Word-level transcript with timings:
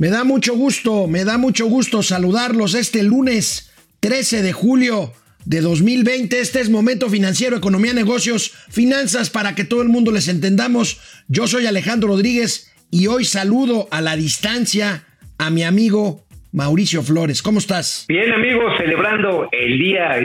Me 0.00 0.08
da 0.08 0.24
mucho 0.24 0.54
gusto, 0.54 1.06
me 1.08 1.26
da 1.26 1.36
mucho 1.36 1.66
gusto 1.66 2.02
saludarlos 2.02 2.72
este 2.72 3.02
lunes 3.02 3.68
13 4.00 4.40
de 4.40 4.54
julio 4.54 5.12
de 5.44 5.60
2020. 5.60 6.40
Este 6.40 6.62
es 6.62 6.70
Momento 6.70 7.10
Financiero, 7.10 7.54
Economía, 7.54 7.92
Negocios, 7.92 8.52
Finanzas 8.70 9.28
para 9.28 9.54
que 9.54 9.64
todo 9.64 9.82
el 9.82 9.90
mundo 9.90 10.10
les 10.10 10.28
entendamos. 10.28 11.00
Yo 11.28 11.46
soy 11.46 11.66
Alejandro 11.66 12.08
Rodríguez 12.08 12.68
y 12.90 13.08
hoy 13.08 13.26
saludo 13.26 13.88
a 13.90 14.00
la 14.00 14.16
distancia 14.16 15.04
a 15.36 15.50
mi 15.50 15.64
amigo 15.64 16.24
Mauricio 16.52 17.02
Flores. 17.02 17.42
¿Cómo 17.42 17.58
estás? 17.58 18.06
Bien, 18.08 18.32
amigos, 18.32 18.72
celebrando 18.76 19.48
el 19.52 19.78
Día 19.78 20.16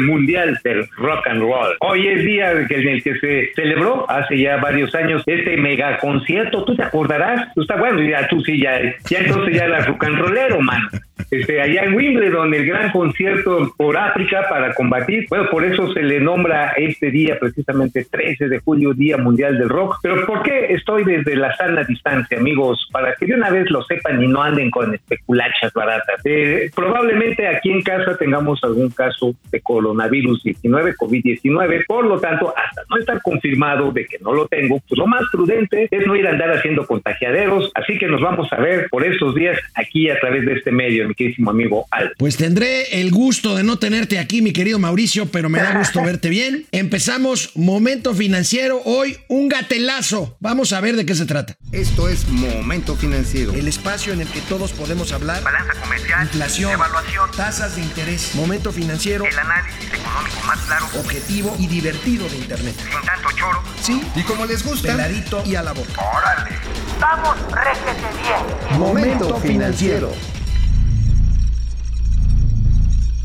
Mundial 0.00 0.58
del 0.62 0.88
Rock 0.96 1.26
and 1.26 1.40
Roll. 1.40 1.76
Hoy 1.80 2.06
es 2.06 2.24
día 2.24 2.52
en 2.52 2.58
el 2.58 3.02
que 3.02 3.18
se 3.18 3.52
celebró 3.54 4.08
hace 4.10 4.38
ya 4.38 4.58
varios 4.58 4.94
años 4.94 5.22
este 5.26 5.56
mega 5.56 5.98
concierto. 5.98 6.64
¿Tú 6.64 6.76
te 6.76 6.84
acordarás? 6.84 7.52
Tú 7.54 7.62
estás 7.62 7.78
bueno, 7.78 8.00
ya 8.02 8.28
tú 8.28 8.40
sí, 8.42 8.60
ya, 8.60 8.80
ya 9.08 9.18
entonces 9.18 9.56
ya 9.56 9.64
eras 9.64 9.86
rock 9.86 10.04
and 10.04 10.18
rollero, 10.18 10.60
man 10.60 10.88
este, 11.30 11.60
allá 11.60 11.84
en 11.84 11.94
Wimbledon, 11.94 12.52
el 12.54 12.66
gran 12.66 12.90
concierto 12.90 13.72
por 13.76 13.96
África 13.96 14.46
para 14.48 14.74
combatir. 14.74 15.26
Bueno, 15.28 15.48
por 15.50 15.64
eso 15.64 15.92
se 15.92 16.02
le 16.02 16.20
nombra 16.20 16.72
este 16.76 17.10
día, 17.10 17.38
precisamente 17.38 18.04
13 18.04 18.48
de 18.48 18.58
julio, 18.60 18.92
Día 18.92 19.16
Mundial 19.16 19.58
del 19.58 19.68
Rock. 19.68 19.98
Pero 20.02 20.26
¿por 20.26 20.42
qué 20.42 20.72
estoy 20.72 21.04
desde 21.04 21.36
la 21.36 21.54
sana 21.56 21.84
distancia, 21.84 22.38
amigos? 22.38 22.88
Para 22.92 23.14
que 23.14 23.26
de 23.26 23.34
una 23.34 23.50
vez 23.50 23.70
lo 23.70 23.82
sepan 23.82 24.22
y 24.22 24.28
no 24.28 24.42
anden 24.42 24.70
con 24.70 24.94
especulachas 24.94 25.72
baratas. 25.72 26.20
Eh, 26.24 26.70
probablemente 26.74 27.46
aquí 27.46 27.70
en 27.70 27.82
casa 27.82 28.16
tengamos 28.16 28.62
algún 28.62 28.90
caso 28.90 29.34
de 29.50 29.60
coronavirus 29.60 30.42
19, 30.42 30.94
COVID-19. 30.94 31.86
Por 31.86 32.06
lo 32.06 32.20
tanto, 32.20 32.52
hasta 32.56 32.82
no 32.90 32.96
estar 32.98 33.20
confirmado 33.22 33.92
de 33.92 34.06
que 34.06 34.18
no 34.20 34.32
lo 34.32 34.46
tengo, 34.48 34.80
pues 34.88 34.98
lo 34.98 35.06
más 35.06 35.22
prudente 35.30 35.88
es 35.90 36.06
no 36.06 36.16
ir 36.16 36.26
a 36.26 36.30
andar 36.30 36.50
haciendo 36.50 36.86
contagiaderos. 36.86 37.70
Así 37.74 37.98
que 37.98 38.06
nos 38.06 38.20
vamos 38.20 38.52
a 38.52 38.56
ver 38.56 38.88
por 38.90 39.04
estos 39.04 39.34
días 39.34 39.58
aquí 39.74 40.10
a 40.10 40.18
través 40.18 40.44
de 40.46 40.54
este 40.54 40.70
medio, 40.70 41.01
mi 41.06 41.48
amigo 41.48 41.86
Pues 42.18 42.36
tendré 42.36 43.00
el 43.00 43.10
gusto 43.10 43.54
de 43.54 43.62
no 43.62 43.78
tenerte 43.78 44.18
aquí, 44.18 44.42
mi 44.42 44.52
querido 44.52 44.78
Mauricio, 44.78 45.26
pero 45.26 45.48
me 45.48 45.60
da 45.60 45.72
gusto 45.78 46.02
verte 46.02 46.28
bien. 46.28 46.66
Empezamos 46.72 47.50
Momento 47.54 48.14
Financiero. 48.14 48.80
Hoy 48.84 49.18
un 49.28 49.48
gatelazo. 49.48 50.36
Vamos 50.40 50.72
a 50.72 50.80
ver 50.80 50.96
de 50.96 51.06
qué 51.06 51.14
se 51.14 51.26
trata. 51.26 51.56
Esto 51.72 52.08
es 52.08 52.28
Momento 52.28 52.96
Financiero. 52.96 53.52
El 53.52 53.68
espacio 53.68 54.12
en 54.12 54.20
el 54.20 54.28
que 54.28 54.40
todos 54.42 54.72
podemos 54.72 55.12
hablar. 55.12 55.42
Balanza 55.42 55.74
comercial. 55.80 56.22
Inflación. 56.22 56.72
Evaluación. 56.72 57.30
Tasas 57.36 57.76
de 57.76 57.82
interés. 57.82 58.34
Momento 58.34 58.72
Financiero. 58.72 59.24
El 59.24 59.38
análisis 59.38 59.86
económico 59.92 60.40
más 60.46 60.58
claro. 60.60 60.86
Objetivo 60.98 61.56
y 61.58 61.66
divertido 61.66 62.28
de 62.28 62.36
Internet. 62.36 62.74
Sin 62.78 63.06
tanto 63.06 63.28
choro. 63.36 63.62
Sí. 63.80 64.02
Y 64.14 64.22
como 64.22 64.46
les 64.46 64.64
gusta. 64.64 64.88
Peladito 64.88 65.42
y 65.46 65.54
a 65.54 65.62
la 65.62 65.72
boca. 65.72 66.02
Órale. 66.16 66.56
Vamos, 67.00 67.36
réjete 67.50 68.06
bien. 68.22 68.78
Momento 68.78 69.36
Financiero. 69.40 70.12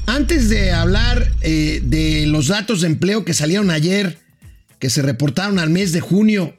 Antes 0.07 0.47
de 0.47 0.71
hablar 0.71 1.29
eh, 1.41 1.81
de 1.83 2.25
los 2.27 2.47
datos 2.47 2.79
de 2.79 2.87
empleo 2.87 3.25
que 3.25 3.33
salieron 3.33 3.69
ayer, 3.69 4.17
que 4.79 4.89
se 4.89 5.01
reportaron 5.01 5.59
al 5.59 5.69
mes 5.69 5.91
de 5.91 5.99
junio, 5.99 6.57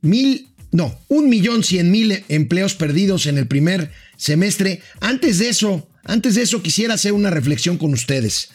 mil, 0.00 0.48
no, 0.72 0.98
un 1.08 1.28
millón 1.28 1.62
cien 1.62 1.90
mil 1.90 2.24
empleos 2.28 2.74
perdidos 2.74 3.26
en 3.26 3.36
el 3.36 3.46
primer 3.46 3.92
semestre. 4.16 4.80
Antes 5.00 5.38
de 5.38 5.50
eso, 5.50 5.86
antes 6.04 6.36
de 6.36 6.42
eso 6.42 6.62
quisiera 6.62 6.94
hacer 6.94 7.12
una 7.12 7.28
reflexión 7.28 7.76
con 7.76 7.92
ustedes. 7.92 8.48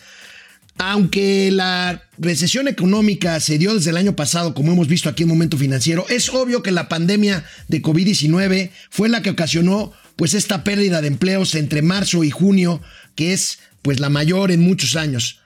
Aunque 0.79 1.51
la 1.51 2.09
recesión 2.17 2.67
económica 2.67 3.39
se 3.39 3.59
dio 3.59 3.75
desde 3.75 3.91
el 3.91 3.97
año 3.97 4.15
pasado, 4.15 4.55
como 4.55 4.71
hemos 4.71 4.87
visto 4.87 5.07
aquí 5.07 5.21
en 5.21 5.29
Momento 5.29 5.55
Financiero, 5.55 6.07
es 6.09 6.29
obvio 6.29 6.63
que 6.63 6.71
la 6.71 6.89
pandemia 6.89 7.45
de 7.67 7.83
COVID-19 7.83 8.71
fue 8.89 9.07
la 9.07 9.21
que 9.21 9.29
ocasionó 9.29 9.93
pues 10.15 10.33
esta 10.33 10.63
pérdida 10.63 11.01
de 11.01 11.09
empleos 11.09 11.53
entre 11.53 11.83
marzo 11.83 12.23
y 12.23 12.31
junio, 12.31 12.81
que 13.15 13.33
es 13.33 13.59
pues 13.81 13.99
la 13.99 14.09
mayor 14.09 14.51
en 14.51 14.61
muchos 14.61 14.95
años. 14.95 15.41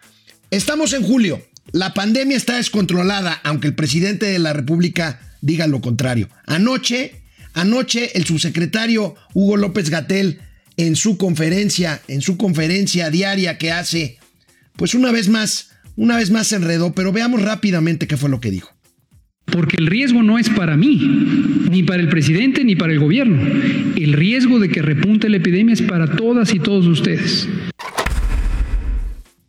Estamos 0.51 0.94
en 0.94 1.03
julio. 1.03 1.41
La 1.72 1.94
pandemia 1.94 2.38
está 2.38 2.57
descontrolada, 2.57 3.34
aunque 3.44 3.68
el 3.68 3.75
presidente 3.75 4.28
de 4.28 4.40
la 4.40 4.53
República 4.53 5.19
diga 5.41 5.68
lo 5.68 5.81
contrario. 5.81 6.29
Anoche, 6.46 7.23
anoche 7.53 8.18
el 8.18 8.25
subsecretario 8.25 9.16
Hugo 9.34 9.57
López 9.57 9.90
Gatel 9.90 10.40
en 10.78 10.96
su 10.96 11.18
conferencia, 11.18 12.01
en 12.07 12.22
su 12.22 12.38
conferencia 12.38 13.09
diaria 13.09 13.57
que 13.57 13.72
hace, 13.72 14.18
pues 14.75 14.94
una 14.94 15.12
vez 15.12 15.29
más, 15.29 15.72
una 15.96 16.17
vez 16.17 16.31
más 16.31 16.47
se 16.47 16.57
enredó, 16.57 16.94
pero 16.94 17.12
veamos 17.12 17.41
rápidamente 17.41 18.07
qué 18.07 18.17
fue 18.17 18.29
lo 18.29 18.40
que 18.40 18.52
dijo. 18.52 18.75
Porque 19.46 19.78
el 19.78 19.88
riesgo 19.88 20.23
no 20.23 20.40
es 20.40 20.50
para 20.50 20.75
mí, 20.75 20.97
ni 21.69 21.84
para 21.84 22.02
el 22.02 22.09
presidente, 22.09 22.63
ni 22.63 22.75
para 22.75 22.94
el 22.94 23.00
gobierno. 23.00 23.41
El 23.96 24.13
riesgo 24.13 24.59
de 24.59 24.69
que 24.69 24.81
repunte 24.81 25.29
la 25.29 25.38
epidemia 25.38 25.73
es 25.73 25.84
para 25.84 26.07
todas 26.07 26.53
y 26.53 26.59
todos 26.59 26.88
ustedes. 26.88 27.47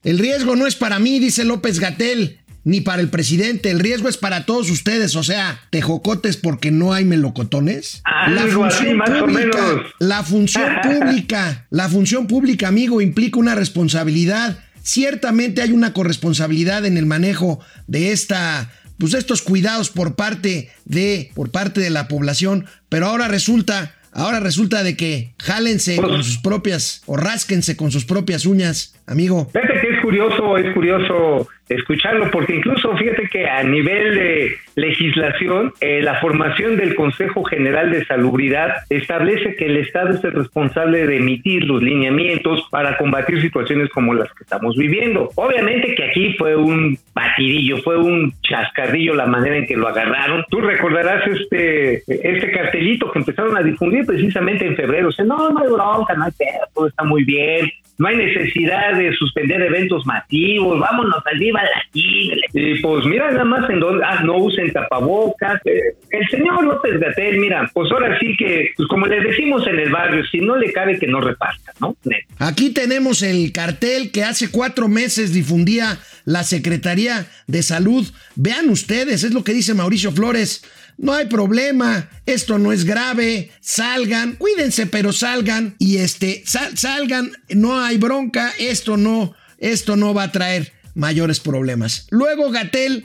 El 0.07 0.21
riesgo 0.21 0.55
no 0.55 0.69
es 0.69 0.77
para 0.77 1.01
mí, 1.01 1.19
dice 1.19 1.45
López 1.45 1.81
Gatel, 1.81 2.39
ni 2.63 2.81
para 2.81 3.03
el 3.03 3.09
presidente. 3.09 3.73
El 3.73 3.81
riesgo 3.81 4.09
es 4.09 4.17
para 4.17 4.47
todos 4.47 4.71
ustedes. 4.71 5.17
O 5.17 5.25
sea, 5.25 5.61
tejocotes 5.71 6.37
porque 6.37 6.71
no 6.71 6.93
hay 6.93 7.05
melocotones. 7.05 8.03
la 8.29 8.47
función 8.47 9.01
pública, 9.05 9.83
la 9.99 10.23
función 10.23 10.77
pública, 10.81 11.67
la 11.71 11.89
función 11.89 12.27
pública, 12.29 12.69
amigo, 12.69 13.01
implica 13.01 13.41
una 13.41 13.57
responsabilidad. 13.57 14.61
Ciertamente 14.81 15.61
hay 15.61 15.73
una 15.73 15.93
corresponsabilidad 15.93 16.87
en 16.87 16.99
el 16.99 17.07
manejo 17.07 17.59
de 17.89 18.13
esta 18.13 18.71
pues 18.99 19.13
estos 19.13 19.43
cuidados 19.43 19.91
por 19.91 20.15
parte 20.15 20.71
de 20.85 21.33
por 21.35 21.51
parte 21.51 21.81
de 21.81 21.91
la 21.91 22.07
población, 22.07 22.67
pero 22.89 23.07
ahora 23.07 23.27
resulta 23.27 23.97
Ahora 24.17 24.41
resulta 24.41 24.83
de 24.83 24.97
que 24.97 25.35
jálense 25.39 25.97
con 25.97 26.25
sus 26.25 26.39
propias 26.39 27.03
o 27.05 27.19
rásquense 27.19 27.77
con 27.77 27.91
sus 27.91 28.07
propias 28.07 28.47
uñas, 28.47 28.95
amigo. 29.07 29.47
Fíjate 29.53 29.79
que 29.79 29.91
es 29.95 30.01
curioso, 30.01 30.57
es 30.57 30.73
curioso 30.73 31.47
escucharlo, 31.69 32.31
porque 32.31 32.57
incluso 32.57 32.97
fíjate 32.97 33.29
que 33.29 33.47
a 33.49 33.63
nivel 33.63 34.15
de 34.15 34.57
legislación, 34.77 35.73
eh, 35.81 36.01
la 36.03 36.21
formación 36.21 36.77
del 36.77 36.95
Consejo 36.95 37.45
General 37.45 37.91
de 37.91 38.05
Salubridad 38.05 38.75
establece 38.89 39.57
que 39.57 39.67
el 39.67 39.79
Estado 39.79 40.11
es 40.11 40.25
el 40.25 40.33
responsable 40.33 41.07
de 41.07 41.17
emitir 41.17 41.65
los 41.65 41.83
lineamientos 41.83 42.67
para 42.71 42.97
combatir 42.97 43.41
situaciones 43.41 43.91
como 43.91 44.15
las 44.15 44.33
que 44.35 44.45
estamos 44.45 44.77
viviendo. 44.77 45.31
Obviamente 45.35 45.95
que 45.95 46.05
aquí 46.05 46.35
fue 46.35 46.57
un 46.57 46.99
batidillo, 47.15 47.79
fue 47.79 47.97
un 47.97 48.33
chascarrillo 48.43 49.15
la 49.15 49.27
manera 49.27 49.57
en 49.57 49.67
que 49.67 49.77
lo 49.77 49.89
agarraron. 49.89 50.45
Tú 50.49 50.61
recordarás 50.61 51.27
este, 51.27 52.03
este 52.07 52.51
cartelito 52.53 53.11
que 53.11 53.19
empezaron 53.19 53.57
a 53.57 53.63
difundir 53.63 54.07
precisamente 54.07 54.67
en 54.67 54.77
febrero. 54.77 55.09
O 55.09 55.13
sea, 55.13 55.25
no, 55.25 55.51
no 55.51 55.61
hay 55.61 55.69
bronca, 55.69 56.15
no 56.15 56.25
hay 56.25 56.33
pedo, 56.33 56.67
todo 56.75 56.87
está 56.87 57.05
muy 57.05 57.25
bien 57.25 57.71
no 57.99 58.09
hay 58.09 58.17
necesidad 58.17 58.95
de 58.95 59.15
suspender 59.15 59.63
eventos 59.63 60.05
masivos, 60.07 60.79
vámonos 60.79 61.23
al 61.25 61.39
Viva 61.57 61.69
Latín. 61.77 62.39
Y 62.53 62.81
pues 62.81 63.07
mira 63.07 63.31
nada 63.31 63.45
más 63.45 63.69
en 63.71 63.81
donde, 63.81 64.05
ah, 64.05 64.23
no 64.25 64.39
usen 64.39 64.73
tapabocas. 64.73 65.61
Eh, 65.65 65.95
el 66.11 66.29
señor 66.29 66.65
López 66.65 66.99
Gatel, 67.01 67.39
mira, 67.39 67.71
pues 67.73 67.91
ahora 67.93 68.19
sí 68.19 68.35
que, 68.39 68.73
pues 68.77 68.89
como 68.89 69.07
les 69.07 69.23
decimos 69.23 69.67
en 69.67 69.79
el 69.79 69.91
barrio, 69.91 70.25
si 70.31 70.41
no 70.41 70.57
le 70.57 70.73
cabe 70.73 70.99
que 70.99 71.07
no 71.07 71.21
reparta, 71.21 71.73
¿no? 71.81 71.97
Aquí 72.39 72.71
tenemos 72.71 73.23
el 73.23 73.53
cartel 73.53 74.11
que 74.11 74.25
hace 74.25 74.51
cuatro 74.51 74.89
meses 74.89 75.33
difundía 75.33 75.99
la 76.25 76.45
Secretaría 76.45 77.27
de 77.47 77.63
Salud. 77.63 78.07
Vean 78.35 78.69
ustedes, 78.71 79.25
es 79.25 79.33
lo 79.33 79.45
que 79.45 79.53
dice 79.53 79.75
Mauricio 79.75 80.13
Flores 80.13 80.63
no 80.99 81.13
hay 81.13 81.27
problema, 81.27 82.09
esto 82.25 82.59
no 82.59 82.73
es 82.73 82.85
grave, 82.85 83.51
salgan, 83.61 84.37
cuídense, 84.37 84.87
pero 84.87 85.13
salgan 85.13 85.77
y 85.79 85.99
este, 85.99 86.43
salgan, 86.47 87.33
no 87.51 87.81
hay 87.81 87.99
bronca, 87.99 88.53
esto 88.59 88.97
no, 88.97 89.35
esto 89.59 89.97
no 89.97 90.15
va 90.15 90.25
a 90.25 90.33
traer 90.33 90.73
mayores 90.97 91.39
problemas. 91.39 92.09
Luego 92.11 92.51
Gatel 92.51 93.05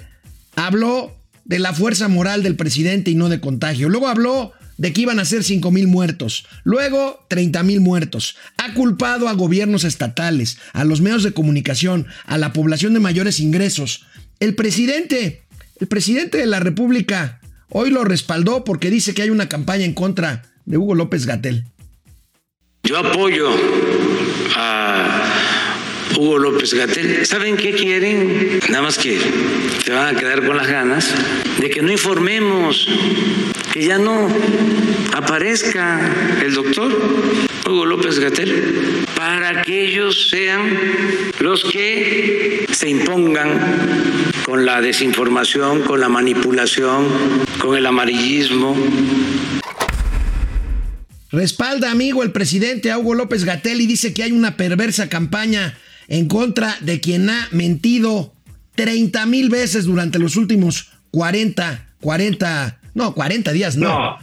habló 0.55 1.15
de 1.45 1.59
la 1.59 1.73
fuerza 1.73 2.07
moral 2.07 2.41
del 2.41 2.55
presidente 2.55 3.11
y 3.11 3.15
no 3.15 3.29
de 3.29 3.39
contagio. 3.39 3.87
Luego 3.89 4.07
habló 4.07 4.53
de 4.77 4.93
que 4.93 5.01
iban 5.01 5.19
a 5.19 5.25
ser 5.25 5.43
5 5.43 5.69
mil 5.69 5.87
muertos, 5.87 6.47
luego 6.63 7.23
30 7.29 7.61
mil 7.61 7.81
muertos. 7.81 8.35
Ha 8.57 8.73
culpado 8.73 9.29
a 9.29 9.33
gobiernos 9.33 9.83
estatales, 9.83 10.57
a 10.73 10.85
los 10.85 11.01
medios 11.01 11.21
de 11.21 11.33
comunicación, 11.33 12.07
a 12.25 12.39
la 12.39 12.51
población 12.51 12.95
de 12.95 12.99
mayores 12.99 13.39
ingresos. 13.39 14.07
El 14.39 14.55
presidente, 14.55 15.43
el 15.79 15.87
presidente 15.87 16.39
de 16.39 16.47
la 16.47 16.59
República 16.59 17.41
Hoy 17.73 17.89
lo 17.89 18.03
respaldó 18.03 18.65
porque 18.65 18.89
dice 18.89 19.13
que 19.13 19.21
hay 19.21 19.29
una 19.29 19.47
campaña 19.47 19.85
en 19.85 19.93
contra 19.93 20.43
de 20.65 20.77
Hugo 20.77 20.93
López 20.93 21.25
Gatel. 21.25 21.63
Yo 22.83 22.97
apoyo 22.97 23.49
a 24.57 25.60
Hugo 26.17 26.37
López 26.37 26.73
Gatel. 26.73 27.25
¿Saben 27.25 27.57
qué 27.57 27.73
quieren? 27.73 28.59
Nada 28.69 28.83
más 28.83 28.97
que 28.97 29.19
se 29.83 29.91
van 29.91 30.15
a 30.15 30.19
quedar 30.19 30.45
con 30.45 30.57
las 30.57 30.67
ganas 30.67 31.13
de 31.59 31.69
que 31.69 31.81
no 31.81 31.91
informemos, 31.91 32.87
que 33.73 33.83
ya 33.85 33.97
no 33.97 34.27
aparezca 35.13 35.99
el 36.43 36.53
doctor 36.53 36.91
Hugo 37.65 37.85
López 37.85 38.19
Gatel, 38.19 39.05
para 39.15 39.61
que 39.61 39.85
ellos 39.85 40.29
sean 40.29 40.77
los 41.39 41.63
que 41.65 42.65
se 42.71 42.89
impongan 42.89 43.59
con 44.45 44.65
la 44.65 44.81
desinformación, 44.81 45.81
con 45.83 45.99
la 45.99 46.09
manipulación, 46.09 47.07
con 47.59 47.77
el 47.77 47.85
amarillismo. 47.85 48.75
Respalda, 51.31 51.91
amigo, 51.91 52.23
el 52.23 52.31
presidente 52.31 52.93
Hugo 52.93 53.15
López 53.15 53.45
Gatel 53.45 53.79
y 53.79 53.87
dice 53.87 54.13
que 54.13 54.23
hay 54.23 54.33
una 54.33 54.57
perversa 54.57 55.07
campaña 55.07 55.77
en 56.07 56.27
contra 56.27 56.75
de 56.81 56.99
quien 56.99 57.29
ha 57.29 57.47
mentido 57.51 58.33
30 58.75 59.25
mil 59.25 59.49
veces 59.49 59.85
durante 59.85 60.19
los 60.19 60.35
últimos 60.35 60.91
40, 61.11 61.87
40, 62.01 62.79
no, 62.93 63.13
40 63.13 63.51
días, 63.51 63.77
no. 63.77 63.87
No. 63.87 64.17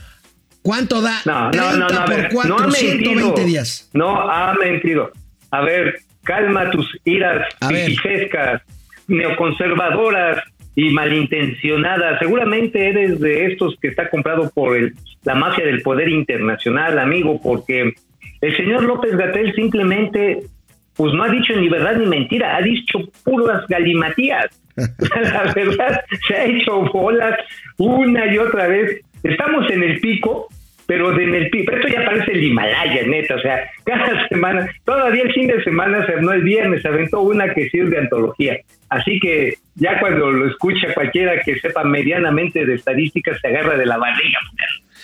¿Cuánto 0.63 1.01
da? 1.01 1.21
No, 1.25 1.51
30 1.51 1.77
no, 1.77 1.89
no, 1.89 2.05
por 2.05 2.17
ver, 2.17 2.29
4, 2.33 2.59
no 2.59 2.65
ha 2.65 2.71
120 2.71 3.25
mentido. 3.25 3.47
días. 3.47 3.91
No 3.95 4.21
ha 4.31 4.55
mentido. 4.55 5.13
A 5.51 5.63
ver, 5.63 6.01
calma 6.25 6.71
tus 6.71 6.87
iras 7.05 7.47
pichescas, 7.69 8.63
neoconservadoras 9.07 10.43
y 10.75 10.91
malintencionadas. 10.91 12.19
Seguramente 12.19 12.89
eres 12.89 13.19
de 13.21 13.47
estos 13.47 13.77
que 13.81 13.89
está 13.89 14.11
comprado 14.11 14.51
por 14.51 14.77
el, 14.77 14.95
la 15.25 15.35
mafia 15.35 15.65
del 15.65 15.83
poder 15.83 16.09
internacional, 16.09 16.99
amigo, 16.99 17.41
porque 17.43 17.95
el 18.41 18.57
señor 18.57 18.83
López 18.83 19.17
Gatel 19.17 19.55
simplemente 19.55 20.43
pues 20.99 21.15
no 21.15 21.23
ha 21.23 21.29
dicho 21.29 21.55
ni 21.57 21.69
verdad 21.69 21.97
ni 21.97 22.07
mentira, 22.07 22.57
ha 22.57 22.61
dicho 22.61 22.99
puras 23.25 23.65
galimatías. 23.69 24.47
la 24.77 25.53
verdad, 25.55 26.05
se 26.27 26.35
ha 26.35 26.45
hecho 26.45 26.83
bolas 26.93 27.39
una 27.79 28.27
y 28.33 28.37
otra 28.39 28.67
vez. 28.69 29.01
Estamos 29.23 29.71
en 29.71 29.83
el 29.83 30.01
pico, 30.01 30.49
pero 30.87 31.13
de 31.13 31.25
en 31.25 31.35
el 31.35 31.51
pico. 31.51 31.73
Esto 31.73 31.89
ya 31.89 32.05
parece 32.05 32.33
el 32.33 32.45
Himalaya, 32.45 33.07
neta. 33.07 33.37
O 33.37 33.41
sea, 33.41 33.71
cada 33.85 34.27
semana, 34.29 34.69
todavía 34.85 35.23
el 35.23 35.33
fin 35.33 35.47
de 35.47 35.63
semana, 35.63 36.05
se- 36.07 36.21
no 36.21 36.33
el 36.33 36.43
viernes, 36.43 36.83
se 36.83 36.89
aventó 36.89 37.21
una 37.21 37.53
que 37.55 37.69
sirve 37.71 37.91
de 37.91 37.99
antología. 37.99 38.59
Así 38.89 39.21
que 39.21 39.55
ya 39.77 40.01
cuando 40.01 40.31
lo 40.33 40.47
escucha 40.49 40.93
cualquiera 40.95 41.41
que 41.43 41.59
sepa 41.61 41.85
medianamente 41.85 42.65
de 42.67 42.75
estadísticas, 42.75 43.39
se 43.41 43.49
agarra 43.49 43.77
de 43.77 43.87
la 43.87 43.99
barriga. 43.99 44.39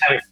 ¿sabes? 0.07 0.29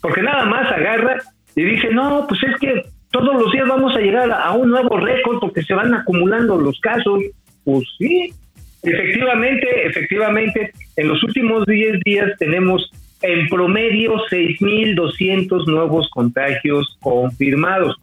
Porque 0.00 0.22
nada 0.22 0.44
más 0.46 0.70
agarra 0.72 1.18
y 1.56 1.62
dice, 1.64 1.88
no, 1.90 2.26
pues 2.28 2.42
es 2.42 2.56
que 2.60 2.82
todos 3.14 3.40
los 3.40 3.52
días 3.52 3.68
vamos 3.68 3.94
a 3.94 4.00
llegar 4.00 4.28
a 4.32 4.50
un 4.50 4.70
nuevo 4.70 4.96
récord 4.96 5.38
porque 5.38 5.62
se 5.62 5.72
van 5.72 5.94
acumulando 5.94 6.58
los 6.58 6.80
casos. 6.80 7.22
Pues 7.62 7.84
sí, 7.96 8.34
efectivamente, 8.82 9.86
efectivamente, 9.86 10.72
en 10.96 11.08
los 11.08 11.22
últimos 11.22 11.64
10 11.64 12.00
días 12.04 12.32
tenemos 12.40 12.90
en 13.22 13.48
promedio 13.48 14.14
6.200 14.28 15.64
nuevos 15.66 16.10
contagios 16.10 16.98
confirmados. 17.00 17.96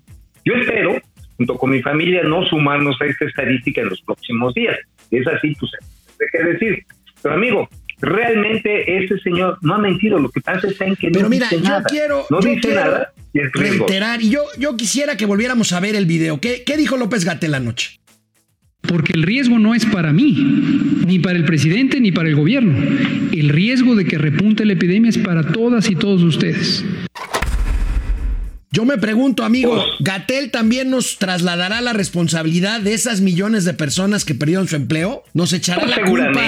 Yo 0.45 0.53
espero, 0.53 0.95
junto 1.35 1.57
con 1.57 1.71
mi 1.71 1.81
familia, 1.81 2.23
no 2.23 2.45
sumarnos 2.45 2.95
a 3.01 3.05
esta 3.05 3.25
estadística 3.25 3.81
en 3.81 3.89
los 3.89 4.01
próximos 4.03 4.53
días. 4.53 4.77
Es 5.11 5.27
así, 5.27 5.53
pues, 5.59 5.73
¿de 6.19 6.25
qué 6.31 6.43
decir? 6.53 6.85
Pero 7.21 7.35
amigo, 7.35 7.67
realmente 8.01 9.03
ese 9.03 9.17
señor 9.19 9.57
no 9.61 9.75
ha 9.75 9.77
mentido. 9.77 10.19
Lo 10.19 10.29
que 10.29 10.41
pasa 10.41 10.67
es 10.67 10.79
en 10.81 10.95
que 10.95 11.07
no 11.07 11.13
Pero 11.13 11.29
mira, 11.29 11.47
dice 11.49 11.61
yo 11.61 11.69
nada. 11.69 11.83
quiero, 11.83 12.25
no 12.29 12.41
yo 12.41 12.49
dice 12.49 12.61
quiero 12.61 12.81
nada 12.81 13.13
y 13.33 13.39
es 13.39 13.51
riesgo. 13.53 13.85
reiterar, 13.85 14.21
y 14.21 14.29
yo, 14.29 14.41
yo 14.57 14.75
quisiera 14.75 15.15
que 15.17 15.25
volviéramos 15.25 15.71
a 15.73 15.79
ver 15.79 15.95
el 15.95 16.05
video. 16.05 16.39
¿Qué, 16.39 16.63
qué 16.65 16.77
dijo 16.77 16.97
López 16.97 17.23
Gatel 17.25 17.53
anoche? 17.53 17.99
Porque 18.81 19.13
el 19.13 19.23
riesgo 19.23 19.59
no 19.59 19.75
es 19.75 19.85
para 19.85 20.11
mí, 20.11 20.33
ni 21.05 21.19
para 21.19 21.37
el 21.37 21.45
presidente, 21.45 22.01
ni 22.01 22.11
para 22.11 22.29
el 22.29 22.35
gobierno. 22.35 22.75
El 23.31 23.49
riesgo 23.49 23.95
de 23.95 24.05
que 24.05 24.17
repunte 24.17 24.65
la 24.65 24.73
epidemia 24.73 25.09
es 25.09 25.19
para 25.19 25.43
todas 25.43 25.89
y 25.89 25.95
todos 25.95 26.23
ustedes. 26.23 26.83
Yo 28.73 28.85
me 28.85 28.97
pregunto, 28.97 29.43
amigo, 29.43 29.83
¿Gatel 29.99 30.49
también 30.49 30.89
nos 30.89 31.17
trasladará 31.17 31.81
la 31.81 31.91
responsabilidad 31.91 32.79
de 32.79 32.93
esas 32.93 33.19
millones 33.19 33.65
de 33.65 33.73
personas 33.73 34.23
que 34.23 34.33
perdieron 34.33 34.69
su 34.69 34.77
empleo? 34.77 35.23
¿Nos 35.33 35.51
echará 35.51 35.81
Pues 35.81 35.97
la 35.97 36.03
culpa? 36.05 36.41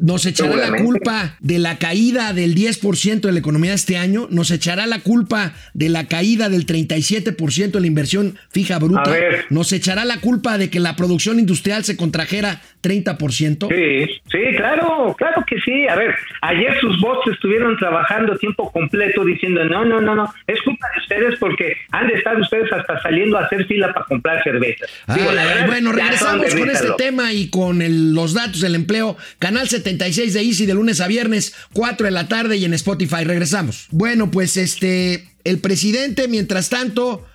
¿Nos 0.00 0.26
echará 0.26 0.56
la 0.56 0.82
culpa 0.82 1.36
de 1.38 1.60
la 1.60 1.78
caída 1.78 2.32
del 2.32 2.56
10% 2.56 3.20
de 3.20 3.30
la 3.30 3.38
economía 3.38 3.74
este 3.74 3.96
año? 3.96 4.26
¿Nos 4.28 4.50
echará 4.50 4.86
la 4.86 5.02
culpa 5.02 5.52
de 5.72 5.88
la 5.88 6.08
caída 6.08 6.48
del 6.48 6.66
37% 6.66 7.70
de 7.70 7.80
la 7.80 7.86
inversión 7.86 8.36
fija 8.50 8.80
bruta? 8.80 9.14
¿Nos 9.50 9.72
echará 9.72 10.04
la 10.04 10.18
culpa 10.18 10.58
de 10.58 10.68
que 10.68 10.80
la 10.80 10.96
producción 10.96 11.38
industrial 11.38 11.84
se 11.84 11.96
contrajera 11.96 12.60
30%? 12.82 13.68
Sí, 13.68 14.20
sí, 14.32 14.56
claro, 14.56 15.14
claro 15.16 15.44
que 15.46 15.60
sí. 15.60 15.86
A 15.86 15.94
ver, 15.94 16.12
ayer 16.40 16.76
sus 16.80 17.00
bots 17.00 17.30
estuvieron 17.30 17.76
trabajando 17.76 18.36
tiempo 18.36 18.72
completo 18.72 19.24
diciendo, 19.24 19.64
no, 19.64 19.84
no, 19.84 20.00
no, 20.00 20.16
no, 20.16 20.34
es 20.48 20.60
culpa 20.62 20.88
de 20.92 21.02
ustedes 21.02 21.38
porque 21.56 21.72
han 21.90 22.08
de 22.08 22.14
estar 22.14 22.38
ustedes 22.40 22.72
hasta 22.72 23.00
saliendo 23.02 23.38
a 23.38 23.44
hacer 23.44 23.66
fila 23.66 23.92
para 23.92 24.06
comprar 24.06 24.42
cerveza. 24.42 24.86
Ah, 25.06 25.14
Digo, 25.16 25.32
la 25.32 25.44
verdad, 25.44 25.66
bueno, 25.66 25.92
regresamos 25.92 26.54
con 26.54 26.70
este 26.70 26.88
tema 26.98 27.32
y 27.32 27.48
con 27.48 27.82
el- 27.82 28.12
los 28.14 28.34
datos 28.34 28.60
del 28.60 28.74
empleo. 28.74 29.16
Canal 29.38 29.68
76 29.68 30.32
de 30.34 30.42
Easy 30.42 30.66
de 30.66 30.74
lunes 30.74 31.00
a 31.00 31.06
viernes, 31.08 31.54
4 31.72 32.06
de 32.06 32.10
la 32.10 32.28
tarde 32.28 32.56
y 32.56 32.64
en 32.64 32.74
Spotify. 32.74 33.24
Regresamos. 33.24 33.86
Bueno, 33.90 34.30
pues 34.30 34.56
este, 34.56 35.28
el 35.44 35.58
presidente, 35.58 36.28
mientras 36.28 36.68
tanto, 36.70 37.26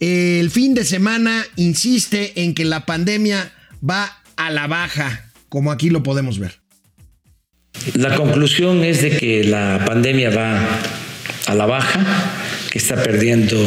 eh, 0.00 0.38
el 0.40 0.50
fin 0.50 0.74
de 0.74 0.84
semana 0.84 1.44
insiste 1.56 2.42
en 2.42 2.54
que 2.54 2.64
la 2.64 2.86
pandemia 2.86 3.52
va 3.88 4.18
a 4.36 4.50
la 4.50 4.66
baja, 4.66 5.26
como 5.48 5.70
aquí 5.72 5.90
lo 5.90 6.02
podemos 6.02 6.38
ver. 6.38 6.58
La 7.94 8.14
conclusión 8.16 8.82
es 8.84 9.00
de 9.02 9.16
que 9.16 9.44
la 9.44 9.82
pandemia 9.86 10.30
va 10.30 10.60
a 11.46 11.54
la 11.54 11.66
baja, 11.66 12.00
está 12.74 13.02
perdiendo 13.02 13.58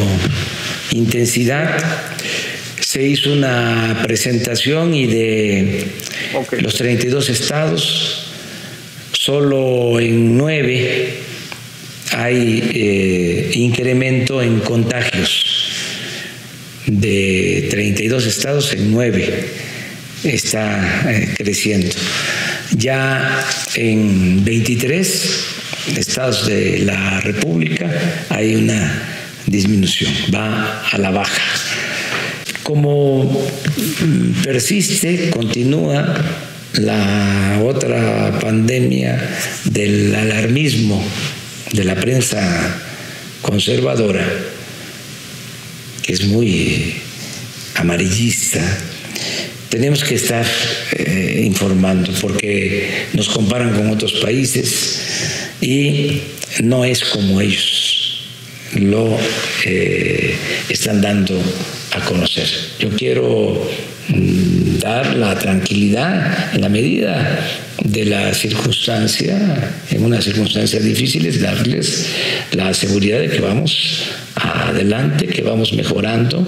intensidad. 0.92 1.78
Se 2.80 3.02
hizo 3.02 3.32
una 3.32 4.00
presentación 4.04 4.94
y 4.94 5.06
de 5.06 5.86
Ok. 6.34 6.54
los 6.60 6.74
32 6.74 7.28
estados, 7.28 8.26
solo 9.12 9.98
en 10.00 10.36
9 10.36 11.14
hay 12.12 12.70
eh, 12.74 13.50
incremento 13.54 14.40
en 14.42 14.60
contagios. 14.60 15.50
De 16.86 17.66
32 17.70 18.26
estados 18.26 18.72
en 18.74 18.92
9 18.92 19.44
está 20.24 21.10
eh, 21.10 21.34
creciendo. 21.36 21.94
Ya 22.76 23.44
en 23.74 24.44
23 24.44 25.63
estados 25.96 26.46
de 26.46 26.78
la 26.78 27.20
República 27.20 27.90
hay 28.28 28.56
una 28.56 29.02
disminución, 29.46 30.12
va 30.34 30.82
a 30.90 30.98
la 30.98 31.10
baja. 31.10 31.42
Como 32.62 33.24
mm, 33.24 34.42
persiste, 34.42 35.30
continúa 35.30 36.16
la 36.74 37.60
otra 37.64 38.38
pandemia 38.40 39.20
del 39.64 40.14
alarmismo 40.14 41.04
de 41.72 41.84
la 41.84 41.94
prensa 41.94 42.80
conservadora, 43.42 44.26
que 46.02 46.12
es 46.12 46.24
muy 46.24 46.94
amarillista, 47.76 48.60
tenemos 49.68 50.04
que 50.04 50.14
estar 50.14 50.46
eh, 50.92 51.42
informando 51.44 52.12
porque 52.20 53.08
nos 53.12 53.28
comparan 53.28 53.74
con 53.74 53.90
otros 53.90 54.12
países 54.14 55.03
y 55.64 56.20
no 56.62 56.84
es 56.84 57.02
como 57.04 57.40
ellos 57.40 58.20
lo 58.74 59.16
eh, 59.64 60.34
están 60.68 61.00
dando 61.00 61.40
a 61.92 62.00
conocer. 62.00 62.48
Yo 62.78 62.90
quiero 62.90 63.66
mm, 64.08 64.78
dar 64.78 65.16
la 65.16 65.38
tranquilidad 65.38 66.54
en 66.54 66.60
la 66.60 66.68
medida 66.68 67.62
de 67.82 68.04
la 68.04 68.34
circunstancia, 68.34 69.72
en 69.90 70.04
unas 70.04 70.24
circunstancias 70.24 70.82
difíciles, 70.82 71.40
darles 71.40 72.08
la 72.52 72.74
seguridad 72.74 73.20
de 73.20 73.28
que 73.28 73.40
vamos 73.40 74.02
adelante, 74.34 75.26
que 75.26 75.42
vamos 75.42 75.72
mejorando, 75.72 76.44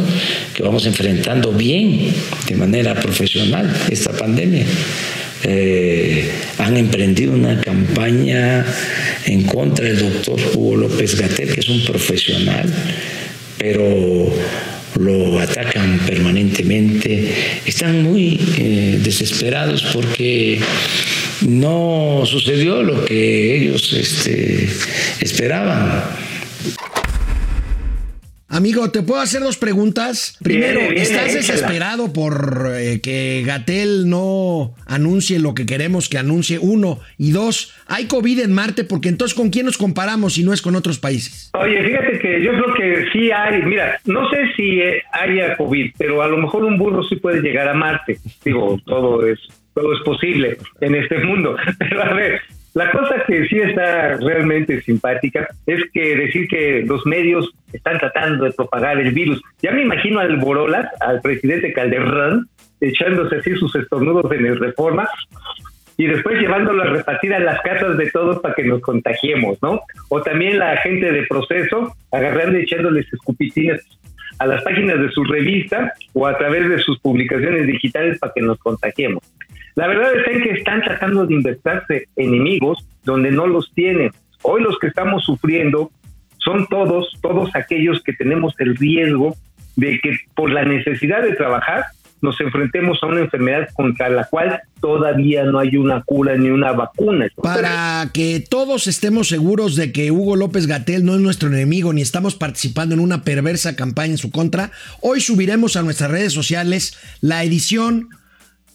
que 0.54 0.62
vamos 0.62 0.84
enfrentando 0.86 1.52
bien, 1.52 2.12
de 2.48 2.56
manera 2.56 2.94
profesional, 2.94 3.72
esta 3.88 4.12
pandemia. 4.12 4.66
Eh, 5.44 6.28
han 6.58 6.76
emprendido 6.76 7.32
una 7.32 7.60
campaña 7.60 8.64
en 9.26 9.42
contra 9.44 9.84
del 9.84 9.98
doctor 9.98 10.40
Hugo 10.54 10.76
López 10.76 11.20
Gatel, 11.20 11.52
que 11.52 11.60
es 11.60 11.68
un 11.68 11.84
profesional, 11.84 12.72
pero 13.58 14.32
lo 14.98 15.38
atacan 15.38 16.00
permanentemente, 16.06 17.32
están 17.66 18.02
muy 18.02 18.40
eh, 18.58 18.98
desesperados 19.02 19.84
porque 19.92 20.58
no 21.46 22.22
sucedió 22.24 22.82
lo 22.82 23.04
que 23.04 23.56
ellos 23.56 23.92
este, 23.92 24.68
esperaban. 25.20 26.25
Amigo, 28.48 28.90
¿te 28.92 29.02
puedo 29.02 29.20
hacer 29.20 29.42
dos 29.42 29.56
preguntas? 29.56 30.38
Primero, 30.40 30.80
¿estás 30.80 31.26
échala. 31.26 31.32
desesperado 31.32 32.12
por 32.12 32.70
eh, 32.76 33.00
que 33.02 33.42
Gatel 33.44 34.08
no 34.08 34.72
anuncie 34.86 35.40
lo 35.40 35.52
que 35.52 35.66
queremos 35.66 36.08
que 36.08 36.18
anuncie? 36.18 36.60
Uno. 36.60 37.00
Y 37.18 37.32
dos, 37.32 37.74
¿hay 37.88 38.06
COVID 38.06 38.40
en 38.40 38.52
Marte? 38.52 38.84
Porque 38.84 39.08
entonces, 39.08 39.36
¿con 39.36 39.50
quién 39.50 39.66
nos 39.66 39.76
comparamos 39.76 40.34
si 40.34 40.44
no 40.44 40.52
es 40.52 40.62
con 40.62 40.76
otros 40.76 41.00
países? 41.00 41.50
Oye, 41.54 41.82
fíjate 41.82 42.18
que 42.20 42.40
yo 42.40 42.52
creo 42.52 42.74
que 42.74 43.06
sí 43.12 43.32
hay, 43.32 43.62
mira, 43.62 43.98
no 44.04 44.30
sé 44.30 44.36
si 44.56 44.80
eh, 44.80 45.02
haya 45.12 45.56
COVID, 45.56 45.94
pero 45.98 46.22
a 46.22 46.28
lo 46.28 46.38
mejor 46.38 46.64
un 46.64 46.78
burro 46.78 47.02
sí 47.02 47.16
puede 47.16 47.42
llegar 47.42 47.68
a 47.68 47.74
Marte. 47.74 48.18
Digo, 48.44 48.80
todo 48.86 49.26
es 49.26 49.40
todo 49.76 49.92
es 49.92 50.00
posible 50.04 50.56
en 50.80 50.94
este 50.94 51.18
mundo. 51.18 51.54
Pero 51.78 52.02
a 52.02 52.14
ver, 52.14 52.40
La 52.76 52.90
cosa 52.90 53.24
que 53.26 53.48
sí 53.48 53.58
está 53.58 54.18
realmente 54.18 54.82
simpática 54.82 55.48
es 55.64 55.82
que 55.94 56.14
decir 56.14 56.46
que 56.46 56.84
los 56.86 57.06
medios 57.06 57.50
están 57.72 57.96
tratando 57.96 58.44
de 58.44 58.52
propagar 58.52 59.00
el 59.00 59.12
virus. 59.12 59.40
Ya 59.62 59.70
me 59.70 59.80
imagino 59.80 60.20
al 60.20 60.36
Borolas, 60.36 60.86
al 61.00 61.22
presidente 61.22 61.72
Calderón, 61.72 62.50
echándose 62.82 63.36
así 63.36 63.54
sus 63.54 63.74
estornudos 63.76 64.30
en 64.30 64.44
el 64.44 64.60
Reforma 64.60 65.08
y 65.96 66.06
después 66.06 66.38
llevándolo 66.38 66.82
a 66.82 66.88
repartir 66.88 67.32
a 67.32 67.38
las 67.38 67.62
casas 67.62 67.96
de 67.96 68.10
todos 68.10 68.40
para 68.40 68.54
que 68.54 68.64
nos 68.64 68.82
contagiemos, 68.82 69.56
¿no? 69.62 69.80
O 70.10 70.20
también 70.20 70.58
la 70.58 70.76
gente 70.76 71.10
de 71.10 71.22
proceso 71.22 71.96
agarrando 72.12 72.58
y 72.58 72.64
echándoles 72.64 73.10
escupitines 73.10 73.80
a 74.38 74.46
las 74.46 74.62
páginas 74.64 75.00
de 75.00 75.10
su 75.12 75.24
revista 75.24 75.94
o 76.12 76.26
a 76.26 76.36
través 76.36 76.68
de 76.68 76.78
sus 76.80 76.98
publicaciones 76.98 77.66
digitales 77.66 78.18
para 78.18 78.34
que 78.34 78.42
nos 78.42 78.58
contagiemos. 78.58 79.22
La 79.76 79.86
verdad 79.86 80.10
es 80.14 80.42
que 80.42 80.50
están 80.52 80.80
tratando 80.80 81.26
de 81.26 81.34
inventarse 81.34 82.08
enemigos 82.16 82.78
donde 83.04 83.30
no 83.30 83.46
los 83.46 83.72
tienen. 83.74 84.10
Hoy 84.40 84.62
los 84.62 84.78
que 84.78 84.86
estamos 84.86 85.24
sufriendo 85.24 85.90
son 86.38 86.66
todos, 86.66 87.12
todos 87.20 87.54
aquellos 87.54 88.02
que 88.02 88.14
tenemos 88.14 88.54
el 88.58 88.74
riesgo 88.74 89.36
de 89.76 90.00
que 90.02 90.16
por 90.34 90.50
la 90.50 90.64
necesidad 90.64 91.22
de 91.22 91.34
trabajar 91.34 91.84
nos 92.22 92.40
enfrentemos 92.40 92.98
a 93.02 93.06
una 93.06 93.20
enfermedad 93.20 93.68
contra 93.74 94.08
la 94.08 94.24
cual 94.24 94.60
todavía 94.80 95.44
no 95.44 95.58
hay 95.58 95.76
una 95.76 96.02
cura 96.02 96.38
ni 96.38 96.48
una 96.48 96.72
vacuna. 96.72 97.28
Para 97.42 98.08
que 98.14 98.40
todos 98.40 98.86
estemos 98.86 99.28
seguros 99.28 99.76
de 99.76 99.92
que 99.92 100.10
Hugo 100.10 100.36
López 100.36 100.66
Gatel 100.66 101.04
no 101.04 101.14
es 101.14 101.20
nuestro 101.20 101.50
enemigo 101.50 101.92
ni 101.92 102.00
estamos 102.00 102.34
participando 102.34 102.94
en 102.94 103.00
una 103.02 103.24
perversa 103.24 103.76
campaña 103.76 104.12
en 104.12 104.18
su 104.18 104.30
contra, 104.30 104.70
hoy 105.02 105.20
subiremos 105.20 105.76
a 105.76 105.82
nuestras 105.82 106.10
redes 106.10 106.32
sociales 106.32 106.98
la 107.20 107.44
edición 107.44 108.08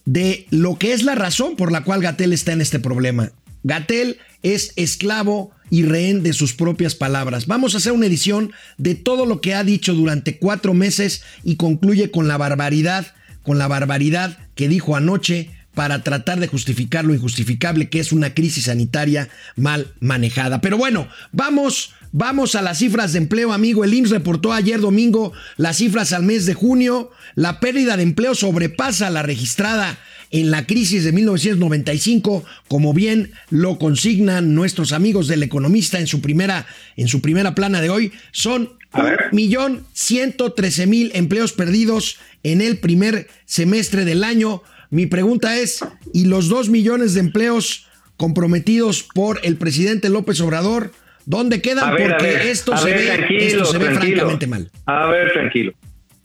de 0.05 0.47
lo 0.49 0.77
que 0.77 0.93
es 0.93 1.03
la 1.03 1.15
razón 1.15 1.55
por 1.55 1.71
la 1.71 1.83
cual 1.83 2.01
Gatel 2.01 2.33
está 2.33 2.51
en 2.51 2.61
este 2.61 2.79
problema. 2.79 3.31
Gatel 3.63 4.17
es 4.43 4.73
esclavo 4.75 5.51
y 5.69 5.83
rehén 5.83 6.23
de 6.23 6.33
sus 6.33 6.53
propias 6.53 6.95
palabras. 6.95 7.47
Vamos 7.47 7.73
a 7.73 7.77
hacer 7.77 7.91
una 7.91 8.07
edición 8.07 8.51
de 8.77 8.95
todo 8.95 9.25
lo 9.25 9.39
que 9.39 9.53
ha 9.53 9.63
dicho 9.63 9.93
durante 9.93 10.37
cuatro 10.37 10.73
meses 10.73 11.23
y 11.43 11.55
concluye 11.55 12.11
con 12.11 12.27
la 12.27 12.37
barbaridad 12.37 13.13
con 13.43 13.57
la 13.57 13.67
barbaridad 13.67 14.37
que 14.55 14.67
dijo 14.67 14.95
anoche 14.95 15.49
para 15.73 16.03
tratar 16.03 16.39
de 16.39 16.47
justificar 16.47 17.05
lo 17.05 17.13
injustificable 17.13 17.89
que 17.89 17.99
es 17.99 18.11
una 18.11 18.33
crisis 18.33 18.65
sanitaria 18.65 19.29
mal 19.55 19.93
manejada. 19.99 20.61
Pero 20.61 20.77
bueno, 20.77 21.07
vamos, 21.31 21.93
vamos 22.11 22.55
a 22.55 22.61
las 22.61 22.79
cifras 22.79 23.13
de 23.13 23.19
empleo, 23.19 23.53
amigo. 23.53 23.83
El 23.83 23.93
IMSS 23.93 24.11
reportó 24.11 24.53
ayer 24.53 24.79
domingo 24.79 25.33
las 25.57 25.77
cifras 25.77 26.13
al 26.13 26.23
mes 26.23 26.45
de 26.45 26.53
junio. 26.53 27.11
La 27.35 27.59
pérdida 27.59 27.97
de 27.97 28.03
empleo 28.03 28.35
sobrepasa 28.35 29.09
la 29.09 29.23
registrada 29.23 29.99
en 30.31 30.49
la 30.49 30.65
crisis 30.65 31.03
de 31.03 31.11
1995, 31.11 32.45
como 32.67 32.93
bien 32.93 33.31
lo 33.49 33.77
consignan 33.77 34.55
nuestros 34.55 34.93
amigos 34.93 35.27
del 35.27 35.43
economista 35.43 35.99
en 35.99 36.07
su 36.07 36.21
primera, 36.21 36.65
en 36.95 37.09
su 37.09 37.21
primera 37.21 37.53
plana 37.53 37.81
de 37.81 37.89
hoy, 37.89 38.13
son 38.31 38.73
un 38.93 39.11
millón 39.31 39.85
ciento 39.93 40.53
trece 40.53 40.87
mil 40.87 41.11
empleos 41.15 41.53
perdidos 41.53 42.17
en 42.43 42.61
el 42.61 42.77
primer 42.77 43.27
semestre 43.45 44.05
del 44.05 44.23
año. 44.23 44.63
Mi 44.89 45.05
pregunta 45.05 45.57
es, 45.57 45.79
¿y 46.13 46.25
los 46.25 46.47
dos 46.47 46.69
millones 46.69 47.13
de 47.13 47.21
empleos 47.21 47.87
comprometidos 48.21 49.03
por 49.03 49.39
el 49.43 49.57
presidente 49.57 50.09
López 50.09 50.39
Obrador, 50.41 50.93
dónde 51.25 51.61
quedan? 51.61 51.89
Porque 51.89 52.51
esto, 52.51 52.75
se, 52.77 52.91
ve, 52.93 53.45
esto 53.45 53.65
se 53.65 53.77
ve 53.77 53.91
francamente 53.91 54.47
mal. 54.47 54.69
A 54.85 55.07
ver, 55.07 55.33
tranquilo. 55.33 55.73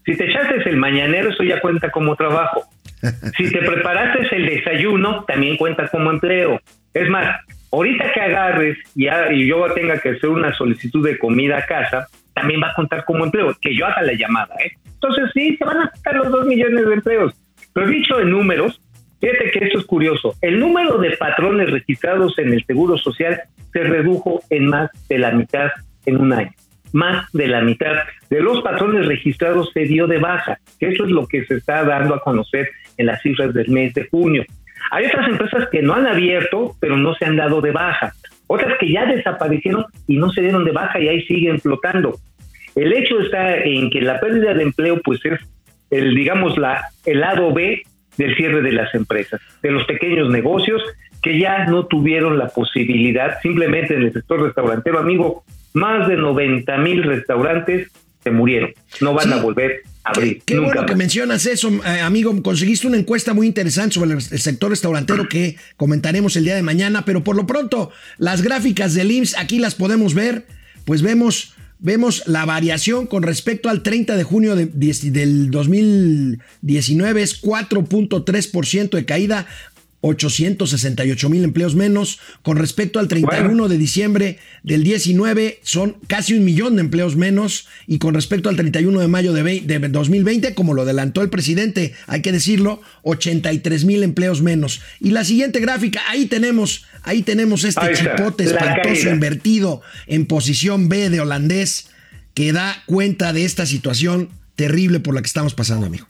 Si 0.05 0.17
te 0.17 0.31
echaste 0.31 0.69
el 0.69 0.77
mañanero, 0.77 1.31
eso 1.31 1.43
ya 1.43 1.61
cuenta 1.61 1.91
como 1.91 2.15
trabajo. 2.17 2.65
Si 3.37 3.51
te 3.51 3.59
preparaste 3.67 4.37
el 4.37 4.47
desayuno, 4.47 5.25
también 5.25 5.57
cuenta 5.57 5.89
como 5.89 6.11
empleo. 6.11 6.61
Es 6.95 7.09
más, 7.09 7.41
ahorita 7.73 8.13
que 8.13 8.21
agarres 8.21 8.79
y 8.95 9.47
yo 9.47 9.65
tenga 9.75 9.99
que 9.99 10.11
hacer 10.11 10.31
una 10.31 10.55
solicitud 10.55 11.05
de 11.05 11.19
comida 11.19 11.59
a 11.59 11.67
casa, 11.67 12.07
también 12.35 12.63
va 12.63 12.71
a 12.71 12.75
contar 12.75 13.05
como 13.05 13.25
empleo, 13.25 13.57
que 13.61 13.75
yo 13.75 13.87
haga 13.87 14.03
la 14.03 14.13
llamada. 14.13 14.55
¿eh? 14.65 14.73
Entonces 14.85 15.31
sí, 15.35 15.57
se 15.57 15.65
van 15.65 15.79
a 15.79 15.91
quitar 15.93 16.15
los 16.17 16.31
dos 16.31 16.47
millones 16.47 16.87
de 16.87 16.95
empleos. 16.95 17.35
Pero 17.73 17.89
dicho 17.89 18.21
en 18.21 18.31
números, 18.31 18.81
fíjate 19.21 19.51
que 19.51 19.65
esto 19.65 19.79
es 19.79 19.87
curioso. 19.87 20.35
El 20.41 20.59
número 20.61 20.99
de 20.99 21.17
patrones 21.17 21.71
registrados 21.71 22.39
en 22.39 22.53
el 22.53 22.65
Seguro 22.65 22.97
Social 22.99 23.41
se 23.73 23.81
redujo 23.81 24.41
en 24.51 24.69
más 24.69 24.91
de 25.09 25.19
la 25.19 25.33
mitad 25.33 25.71
en 26.07 26.17
un 26.19 26.33
año. 26.33 26.53
Más 26.93 27.31
de 27.33 27.49
la 27.49 27.61
mitad 27.61 27.95
de 28.31 28.41
los 28.41 28.63
patrones 28.63 29.07
registrados 29.07 29.71
se 29.75 29.81
dio 29.81 30.07
de 30.07 30.19
baja. 30.19 30.59
Eso 30.81 31.05
es 31.05 31.11
lo 31.11 31.27
que 31.27 31.45
se 31.45 31.57
está 31.57 31.85
dando 31.85 32.15
a 32.15 32.21
conocer 32.21 32.71
en 32.97 33.07
las 33.07 33.21
cifras 33.23 33.53
del 33.53 33.69
mes 33.69 33.93
de 33.95 34.09
junio. 34.09 34.45
Hay 34.91 35.07
otras 35.07 35.29
empresas 35.29 35.69
que 35.71 35.83
no 35.83 35.95
han 35.95 36.07
abierto, 36.07 36.77
pero 36.81 36.97
no 36.97 37.15
se 37.15 37.25
han 37.25 37.37
dado 37.37 37.61
de 37.61 37.73
baja 37.73 38.13
otras 38.47 38.79
que 38.79 38.91
ya 38.91 39.07
desaparecieron 39.07 39.87
y 40.07 40.19
no 40.19 40.31
se 40.31 40.43
dieron 40.43 40.65
de 40.65 40.73
baja 40.73 41.01
y 41.01 41.09
ahí 41.09 41.23
siguen 41.23 41.61
flotando. 41.61 42.17
El 42.75 42.93
hecho 42.93 43.21
está 43.21 43.57
en 43.57 43.91
que 43.91 44.01
la 44.01 44.21
pérdida 44.21 44.55
de 44.55 44.63
empleo 44.63 45.01
pues 45.03 45.21
es 45.25 45.41
el 45.91 46.15
digamos 46.15 46.59
la 46.59 46.85
el 47.05 47.21
lado 47.21 47.53
B 47.53 47.83
del 48.17 48.37
cierre 48.37 48.63
de 48.63 48.73
las 48.73 48.95
empresas, 48.95 49.41
de 49.63 49.71
los 49.71 49.85
pequeños 49.85 50.31
negocios 50.31 50.83
que 51.23 51.39
ya 51.39 51.67
no 51.67 51.87
tuvieron 51.87 52.39
la 52.39 52.49
posibilidad, 52.49 53.41
simplemente 53.43 53.95
en 53.95 54.03
el 54.03 54.13
sector 54.13 54.43
restaurantero, 54.43 54.99
amigo, 54.99 55.45
más 55.73 56.09
de 56.09 56.17
90 56.17 56.77
mil 56.79 57.03
restaurantes 57.03 57.91
se 58.23 58.31
murieron, 58.31 58.71
no 59.01 59.15
van 59.15 59.33
a 59.33 59.37
volver 59.37 59.83
Qué, 60.45 60.59
bueno 60.59 60.87
que 60.87 60.95
mencionas 60.95 61.47
eso, 61.47 61.69
eh, 61.85 62.01
amigo. 62.01 62.41
Conseguiste 62.43 62.87
una 62.87 62.97
encuesta 62.97 63.35
muy 63.35 63.47
interesante 63.47 63.95
sobre 63.95 64.13
el, 64.13 64.21
sector 64.21 64.71
restaurantero 64.71 65.29
que 65.29 65.57
comentaremos 65.77 66.37
el 66.37 66.45
día 66.45 66.55
de 66.55 66.63
mañana, 66.63 67.05
pero 67.05 67.25
por 67.25 67.35
lo 67.35 67.47
pronto, 67.47 67.91
las 68.19 68.43
gráficas 68.43 68.95
del 68.95 69.11
IMSS 69.11 69.37
aquí 69.39 69.59
las 69.59 69.75
podemos 69.75 70.15
ver. 70.15 70.47
Pues 70.85 71.03
vemos, 71.03 71.56
vemos 71.79 72.23
la 72.27 72.45
variación 72.45 73.07
con 73.07 73.23
respecto 73.23 73.69
al 73.69 73.83
30 73.83 74.17
de 74.17 74.25
junio 74.25 74.57
de, 74.57 74.67
del 74.67 75.51
2019, 75.51 77.23
es 77.23 77.43
4.3% 77.43 78.91
de 78.91 79.05
caída 79.05 79.47
868 80.07 81.29
mil 81.29 81.45
empleos 81.45 81.75
menos. 81.75 82.19
Con 82.43 82.57
respecto 82.57 82.99
al 82.99 83.09
31 83.09 83.69
de 83.69 83.79
diciembre 83.79 84.39
del 84.63 84.83
19, 84.83 85.61
son 85.63 85.97
casi 86.07 86.35
un 86.35 86.45
millón 86.45 86.77
de 86.77 86.83
empleos 86.83 87.17
menos. 87.17 87.69
Y 87.87 87.99
con 87.99 88.15
respecto 88.15 88.49
al 88.49 88.57
31 88.57 89.01
de 89.01 89.09
mayo 89.09 89.33
de, 89.33 89.89
2020, 89.89 90.55
como 90.55 90.75
lo 90.75 90.83
adelantó 90.83 91.23
el 91.23 91.31
presidente, 91.31 91.95
hay 92.07 92.23
que 92.23 92.33
decirlo, 92.33 92.81
83 93.03 93.85
mil 93.85 94.03
empleos 94.03 94.43
menos. 94.43 94.81
Y 95.01 95.11
la 95.11 95.25
siguiente 95.25 95.61
gráfica, 95.61 96.01
ahí 96.09 96.27
tenemos, 96.27 96.85
ahí 97.03 97.23
tenemos 97.23 97.65
este 97.65 97.93
chipote 97.95 98.45
espantoso 98.45 99.11
invertido 99.11 99.83
en 100.07 100.27
posición 100.27 100.89
B 100.89 101.11
de 101.11 101.21
holandés 101.21 101.89
que 102.35 102.53
da 102.53 102.83
cuenta 102.87 103.33
de 103.33 103.45
esta 103.45 103.65
situación 103.65 104.29
terrible 104.57 105.01
por 105.01 105.15
la 105.15 105.23
que 105.23 105.27
estamos 105.27 105.55
pasando, 105.55 105.87
amigo. 105.87 106.07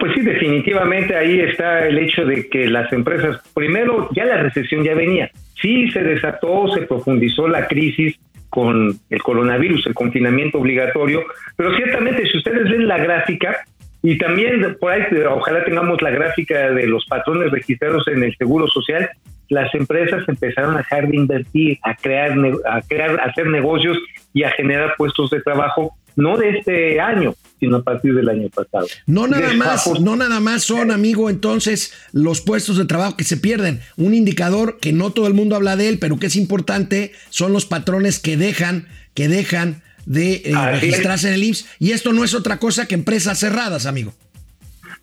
Pues 0.00 0.14
sí, 0.14 0.22
definitivamente 0.22 1.14
ahí 1.14 1.40
está 1.40 1.86
el 1.86 1.98
hecho 1.98 2.24
de 2.24 2.48
que 2.48 2.66
las 2.68 2.90
empresas, 2.90 3.38
primero, 3.54 4.08
ya 4.12 4.24
la 4.24 4.38
recesión 4.38 4.82
ya 4.82 4.94
venía, 4.94 5.30
sí 5.60 5.90
se 5.90 6.02
desató, 6.02 6.68
se 6.72 6.82
profundizó 6.82 7.46
la 7.46 7.68
crisis 7.68 8.18
con 8.48 8.98
el 9.10 9.22
coronavirus, 9.22 9.86
el 9.86 9.94
confinamiento 9.94 10.58
obligatorio, 10.58 11.22
pero 11.54 11.76
ciertamente 11.76 12.26
si 12.26 12.38
ustedes 12.38 12.70
ven 12.70 12.88
la 12.88 12.96
gráfica, 12.96 13.58
y 14.02 14.16
también 14.16 14.78
por 14.80 14.92
ahí 14.92 15.02
ojalá 15.28 15.62
tengamos 15.64 16.00
la 16.00 16.10
gráfica 16.10 16.70
de 16.70 16.86
los 16.86 17.04
patrones 17.04 17.50
registrados 17.52 18.08
en 18.08 18.22
el 18.22 18.34
Seguro 18.36 18.66
Social, 18.68 19.10
las 19.50 19.74
empresas 19.74 20.26
empezaron 20.26 20.76
a 20.76 20.78
dejar 20.78 21.08
de 21.08 21.16
invertir, 21.16 21.78
a 21.82 21.94
crear, 21.94 22.32
a 22.66 22.80
crear, 22.80 23.20
a 23.20 23.24
hacer 23.24 23.48
negocios 23.48 23.98
y 24.32 24.44
a 24.44 24.50
generar 24.52 24.94
puestos 24.96 25.28
de 25.28 25.42
trabajo 25.42 25.94
no 26.16 26.38
de 26.38 26.50
este 26.50 27.00
año, 27.00 27.34
sino 27.60 27.76
a 27.76 27.82
partir 27.82 28.14
del 28.14 28.28
año 28.28 28.48
pasado. 28.48 28.86
No 29.06 29.28
nada 29.28 29.52
más, 29.52 29.88
no 30.00 30.16
nada 30.16 30.40
más 30.40 30.64
son, 30.64 30.90
amigo, 30.90 31.30
entonces 31.30 31.92
los 32.12 32.40
puestos 32.40 32.78
de 32.78 32.86
trabajo 32.86 33.16
que 33.16 33.24
se 33.24 33.36
pierden. 33.36 33.80
Un 33.96 34.14
indicador 34.14 34.78
que 34.80 34.92
no 34.92 35.10
todo 35.10 35.26
el 35.26 35.34
mundo 35.34 35.54
habla 35.54 35.76
de 35.76 35.88
él, 35.88 35.98
pero 35.98 36.18
que 36.18 36.26
es 36.26 36.36
importante, 36.36 37.12
son 37.28 37.52
los 37.52 37.66
patrones 37.66 38.18
que 38.18 38.36
dejan, 38.36 38.88
que 39.14 39.28
dejan 39.28 39.82
de 40.06 40.42
eh, 40.44 40.54
registrarse 40.72 41.28
en 41.28 41.34
el 41.34 41.44
IMSS. 41.44 41.68
Y 41.78 41.92
esto 41.92 42.12
no 42.12 42.24
es 42.24 42.34
otra 42.34 42.58
cosa 42.58 42.88
que 42.88 42.94
empresas 42.94 43.38
cerradas, 43.38 43.86
amigo. 43.86 44.14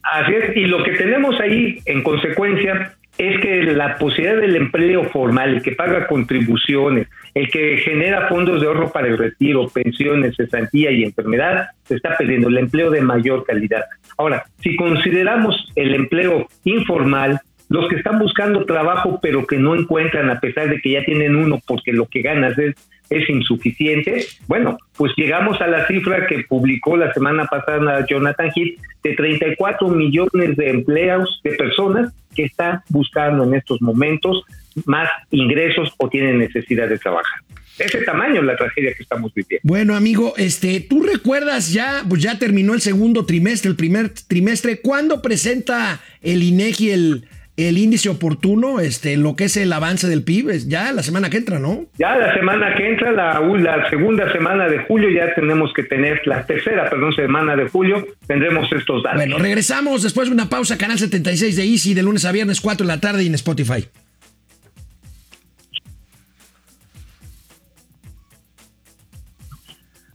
Así 0.02 0.34
es, 0.34 0.58
y 0.58 0.66
lo 0.66 0.84
que 0.84 0.92
tenemos 0.92 1.40
ahí 1.40 1.82
en 1.86 2.02
consecuencia 2.02 2.97
es 3.18 3.40
que 3.40 3.64
la 3.64 3.98
posibilidad 3.98 4.40
del 4.40 4.56
empleo 4.56 5.06
formal, 5.06 5.56
el 5.56 5.62
que 5.62 5.72
paga 5.72 6.08
contribuciones, 6.08 7.08
el 7.34 7.50
que 7.50 7.78
genera 7.78 8.28
fondos 8.28 8.62
de 8.62 8.68
ahorro 8.68 8.92
para 8.92 9.08
el 9.08 9.18
retiro, 9.18 9.68
pensiones, 9.70 10.36
cesantía 10.36 10.92
y 10.92 11.04
enfermedad, 11.04 11.70
se 11.84 11.96
está 11.96 12.16
perdiendo 12.16 12.50
el 12.50 12.58
empleo 12.58 12.92
de 12.92 13.02
mayor 13.02 13.44
calidad. 13.46 13.86
Ahora, 14.18 14.46
si 14.62 14.76
consideramos 14.76 15.72
el 15.76 15.96
empleo 15.96 16.48
informal, 16.64 17.40
los 17.70 17.88
que 17.90 17.98
están 17.98 18.20
buscando 18.20 18.66
trabajo 18.66 19.20
pero 19.22 19.46
que 19.46 19.58
no 19.58 19.76
encuentran 19.76 20.30
a 20.30 20.40
pesar 20.40 20.70
de 20.70 20.80
que 20.80 20.92
ya 20.92 21.04
tienen 21.04 21.36
uno 21.36 21.60
porque 21.68 21.92
lo 21.92 22.06
que 22.06 22.22
ganas 22.22 22.58
es 22.58 22.76
es 23.10 23.30
insuficiente. 23.30 24.26
Bueno, 24.48 24.78
pues 24.98 25.14
llegamos 25.16 25.62
a 25.62 25.68
la 25.68 25.88
cifra 25.88 26.28
que 26.28 26.44
publicó 26.48 26.98
la 26.98 27.14
semana 27.14 27.46
pasada 27.46 28.06
Jonathan 28.06 28.52
Heath 28.56 28.80
de 29.04 29.16
34 29.16 29.88
millones 29.90 30.58
de 30.58 30.70
empleados, 30.70 31.40
de 31.44 31.52
personas 31.52 32.14
que 32.38 32.46
están 32.46 32.82
buscando 32.90 33.44
en 33.44 33.56
estos 33.56 33.82
momentos 33.82 34.44
más 34.86 35.10
ingresos 35.32 35.92
o 35.98 36.08
tienen 36.08 36.38
necesidad 36.38 36.88
de 36.88 37.00
trabajar. 37.00 37.42
Ese 37.80 38.02
tamaño 38.02 38.40
es 38.42 38.46
la 38.46 38.56
tragedia 38.56 38.94
que 38.96 39.04
estamos 39.04 39.34
viviendo. 39.34 39.62
Bueno, 39.64 39.96
amigo, 39.96 40.34
este, 40.38 40.80
tú 40.80 41.04
recuerdas 41.04 41.74
ya, 41.74 42.04
pues 42.08 42.22
ya 42.22 42.40
terminó 42.40 42.74
el 42.74 42.82
segundo 42.82 43.26
trimestre, 43.26 43.70
el 43.70 43.76
primer 43.76 44.10
trimestre. 44.10 44.80
¿Cuándo 44.82 45.22
presenta 45.22 46.00
el 46.22 46.42
INEGI 46.42 46.92
el, 46.92 47.28
el 47.58 47.78
índice 47.78 48.08
oportuno, 48.10 48.80
este, 48.80 49.18
lo 49.18 49.36
que 49.36 49.46
es 49.46 49.58
el 49.58 49.74
avance 49.74 50.08
del 50.08 50.24
PIB? 50.24 50.68
Ya 50.68 50.92
la 50.94 51.04
semana 51.04 51.30
que 51.30 51.38
entra, 51.38 51.60
¿no? 51.60 51.88
Ya 51.98 52.16
la 52.16 52.34
semana 52.34 52.76
que 52.76 52.88
entra, 52.88 53.12
la, 53.12 53.40
la 53.40 53.90
segunda 53.90 54.32
semana 54.32 54.70
de 54.70 54.80
julio, 54.80 55.10
ya 55.10 55.34
tenemos 55.34 55.74
que 55.74 55.84
tener, 55.84 56.22
la 56.26 56.46
tercera, 56.46 56.90
perdón, 56.90 57.14
semana 57.14 57.56
de 57.56 57.68
julio, 57.68 58.08
tendremos 58.28 58.72
estos 58.72 59.04
datos. 59.04 59.18
Bueno, 59.18 59.40
regresamos 59.40 60.04
después 60.04 60.30
de 60.30 60.36
una 60.36 60.50
pausa, 60.50 60.78
Canal 60.78 61.00
76 61.00 61.56
de 61.56 61.64
Easy, 61.64 61.94
de 61.94 62.04
lunes 62.04 62.26
a 62.26 62.32
viernes, 62.32 62.62
4 62.62 62.86
de 62.86 62.94
la 62.94 63.02
tarde 63.02 63.24
y 63.24 63.28
en 63.28 63.36
Spotify. 63.36 63.88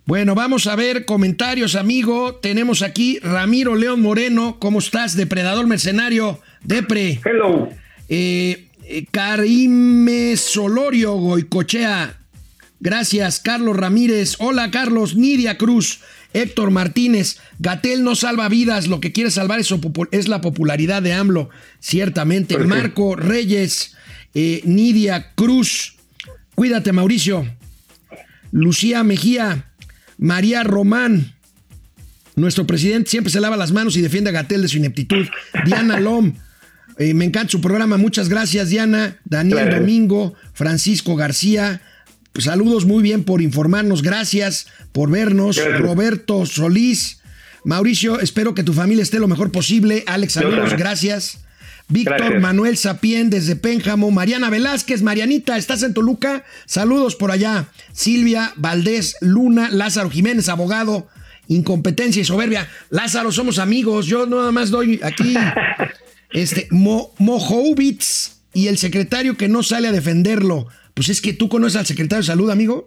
Bueno, 0.05 0.35
vamos 0.35 0.67
a 0.67 0.75
ver 0.75 1.05
comentarios, 1.05 1.77
amigo. 1.77 2.35
Tenemos 2.35 2.83
aquí 2.83 3.19
Ramiro 3.21 3.77
León 3.77 4.01
Moreno. 4.01 4.57
¿Cómo 4.59 4.81
estás? 4.81 5.17
Depredador 5.17 5.67
mercenario. 5.67 6.41
Depre. 6.65 7.21
Hello. 7.25 7.69
Eh, 8.09 8.67
eh, 8.85 9.07
Karime 9.11 10.37
Solorio 10.37 11.13
Goicochea. 11.15 12.19
Gracias, 12.81 13.39
Carlos 13.39 13.77
Ramírez. 13.77 14.35
Hola, 14.41 14.73
Carlos. 14.73 15.15
Nidia 15.15 15.57
Cruz. 15.57 16.01
Héctor 16.35 16.73
Martínez. 16.73 17.39
Gatel 17.61 18.03
no 18.03 18.17
salva 18.17 18.49
vidas. 18.49 18.89
Lo 18.89 18.99
que 18.99 19.13
quiere 19.13 19.31
salvar 19.31 19.61
es, 19.61 19.73
es 20.11 20.27
la 20.27 20.41
popularidad 20.41 21.01
de 21.01 21.13
AMLO. 21.13 21.49
Ciertamente. 21.79 22.55
Perfecto. 22.57 22.75
Marco 22.77 23.15
Reyes. 23.17 23.95
eh, 24.35 24.63
Nidia 24.65 25.33
Cruz. 25.37 25.95
Cuídate, 26.57 26.91
Mauricio. 26.91 27.47
Lucía 28.51 29.05
Mejía. 29.05 29.69
María 30.23 30.63
Román. 30.63 31.35
Nuestro 32.37 32.67
presidente 32.67 33.11
siempre 33.11 33.31
se 33.33 33.41
lava 33.41 33.57
las 33.57 33.73
manos 33.73 33.97
y 33.97 34.01
defiende 34.01 34.31
a 34.31 34.33
Gatel 34.33 34.63
de 34.63 34.69
su 34.69 34.79
ineptitud. 34.79 35.27
Diana 35.67 36.01
Lom. 36.07 36.33
eh, 36.99 37.13
me 37.13 37.25
encanta 37.25 37.51
su 37.51 37.61
programa. 37.61 37.97
Muchas 37.99 38.29
gracias, 38.29 38.71
Diana. 38.71 39.19
Daniel 39.25 39.59
Claro. 39.59 39.81
Domingo. 39.81 40.35
Francisco 40.55 41.17
García. 41.17 41.83
Pues, 42.33 42.47
saludos 42.47 42.87
muy 42.87 43.03
bien 43.03 43.25
por 43.25 43.43
informarnos. 43.43 44.03
Gracias 44.03 44.67
por 44.93 45.11
vernos. 45.11 45.61
Roberto 45.79 46.47
Solís. 46.47 47.19
Mauricio, 47.65 48.19
espero 48.21 48.55
que 48.55 48.65
tu 48.65 48.73
familia 48.73 49.03
esté 49.03 49.19
lo 49.19 49.29
mejor 49.29 49.53
posible. 49.53 50.03
Alex, 50.07 50.35
también. 50.35 50.63
Gracias. 50.79 51.39
Víctor. 51.89 52.41
Manuel 52.41 52.77
Sapien 52.77 53.31
desde 53.31 53.57
Pénjamo, 53.57 54.11
Mariana 54.11 54.51
Velázquez, 54.51 55.03
Marianita, 55.03 55.57
¿estás 55.57 55.83
en 55.83 55.95
Toluca? 55.95 56.45
Saludos 56.65 57.17
por 57.17 57.31
allá. 57.31 57.67
Silvia 57.93 58.53
Valdés 58.57 59.17
Luna, 59.21 59.69
Lázaro 59.71 60.11
Jiménez, 60.11 60.49
abogado, 60.49 61.09
incompetencia 61.49 62.23
y 62.23 62.25
soberbia. 62.25 62.69
Lázaro, 62.91 63.33
somos 63.33 63.59
amigos, 63.59 64.07
yo 64.07 64.27
nada 64.27 64.53
más 64.53 64.71
doy 64.71 65.01
aquí 65.03 65.35
este 66.31 66.69
Mo, 66.71 67.13
Mojoubitz 67.19 68.41
y 68.55 68.69
el 68.69 68.79
secretario 68.79 69.37
que 69.37 69.49
no 69.49 69.63
sale 69.63 69.89
a 69.89 69.93
defenderlo. 69.93 70.69
Pues 70.95 71.09
es 71.09 71.21
que 71.21 71.33
tú 71.33 71.49
conoces 71.49 71.79
al 71.79 71.87
secretario 71.87 72.23
de 72.23 72.27
salud, 72.27 72.51
amigo. 72.51 72.87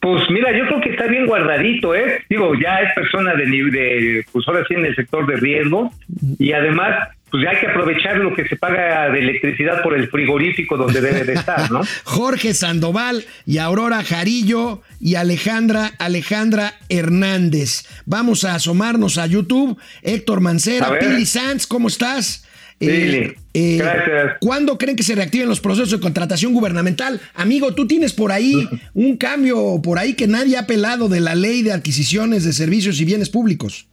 Pues 0.00 0.22
mira, 0.30 0.56
yo 0.56 0.66
creo 0.66 0.80
que 0.80 0.90
está 0.90 1.06
bien 1.06 1.26
guardadito, 1.26 1.94
¿eh? 1.94 2.22
Digo, 2.28 2.54
ya 2.54 2.80
es 2.80 2.94
persona 2.94 3.34
de, 3.34 3.44
de 3.46 4.24
pues 4.32 4.46
ahora 4.48 4.64
sí 4.66 4.74
en 4.74 4.86
el 4.86 4.94
sector 4.94 5.26
de 5.26 5.36
riesgo 5.36 5.92
y 6.38 6.52
además, 6.52 7.08
pues 7.32 7.44
ya 7.44 7.50
hay 7.50 7.60
que 7.60 7.66
aprovechar 7.66 8.18
lo 8.18 8.34
que 8.34 8.46
se 8.46 8.56
paga 8.56 9.08
de 9.08 9.20
electricidad 9.20 9.82
por 9.82 9.94
el 9.96 10.08
frigorífico 10.10 10.76
donde 10.76 11.00
debe 11.00 11.24
de 11.24 11.32
estar, 11.32 11.70
¿no? 11.70 11.80
Jorge 12.04 12.52
Sandoval 12.52 13.24
y 13.46 13.56
Aurora 13.56 14.04
Jarillo 14.04 14.82
y 15.00 15.14
Alejandra 15.14 15.92
Alejandra 15.98 16.74
Hernández. 16.90 17.86
Vamos 18.04 18.44
a 18.44 18.54
asomarnos 18.54 19.16
a 19.16 19.26
YouTube. 19.26 19.78
Héctor 20.02 20.40
Mancera. 20.42 20.98
Pili 20.98 21.24
Sanz, 21.24 21.66
¿cómo 21.66 21.88
estás? 21.88 22.44
Pili, 22.78 23.34
gracias. 23.54 24.36
¿Cuándo 24.40 24.76
creen 24.76 24.96
que 24.96 25.02
se 25.02 25.14
reactiven 25.14 25.48
los 25.48 25.60
procesos 25.60 25.92
de 25.92 26.00
contratación 26.00 26.52
gubernamental? 26.52 27.18
Amigo, 27.34 27.72
tú 27.72 27.86
tienes 27.86 28.12
por 28.12 28.30
ahí 28.30 28.68
un 28.92 29.16
cambio 29.16 29.80
por 29.82 29.98
ahí 29.98 30.12
que 30.14 30.26
nadie 30.26 30.58
ha 30.58 30.66
pelado 30.66 31.08
de 31.08 31.20
la 31.20 31.34
ley 31.34 31.62
de 31.62 31.72
adquisiciones 31.72 32.44
de 32.44 32.52
servicios 32.52 33.00
y 33.00 33.06
bienes 33.06 33.30
públicos. 33.30 33.86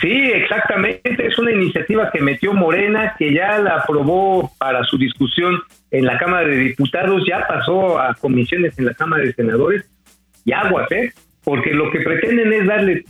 Sí, 0.00 0.12
exactamente. 0.12 1.26
Es 1.26 1.38
una 1.38 1.52
iniciativa 1.52 2.10
que 2.10 2.20
metió 2.20 2.52
Morena, 2.52 3.14
que 3.18 3.32
ya 3.32 3.58
la 3.58 3.76
aprobó 3.76 4.52
para 4.58 4.84
su 4.84 4.98
discusión 4.98 5.58
en 5.90 6.04
la 6.04 6.18
Cámara 6.18 6.46
de 6.46 6.56
Diputados, 6.56 7.22
ya 7.26 7.46
pasó 7.46 7.98
a 7.98 8.14
comisiones 8.14 8.78
en 8.78 8.86
la 8.86 8.94
Cámara 8.94 9.24
de 9.24 9.32
Senadores 9.32 9.88
y 10.44 10.52
aguas, 10.52 10.90
¿eh? 10.92 11.12
Porque 11.42 11.72
lo 11.72 11.90
que 11.90 12.00
pretenden 12.00 12.52
es 12.52 12.66
darle 12.66 13.04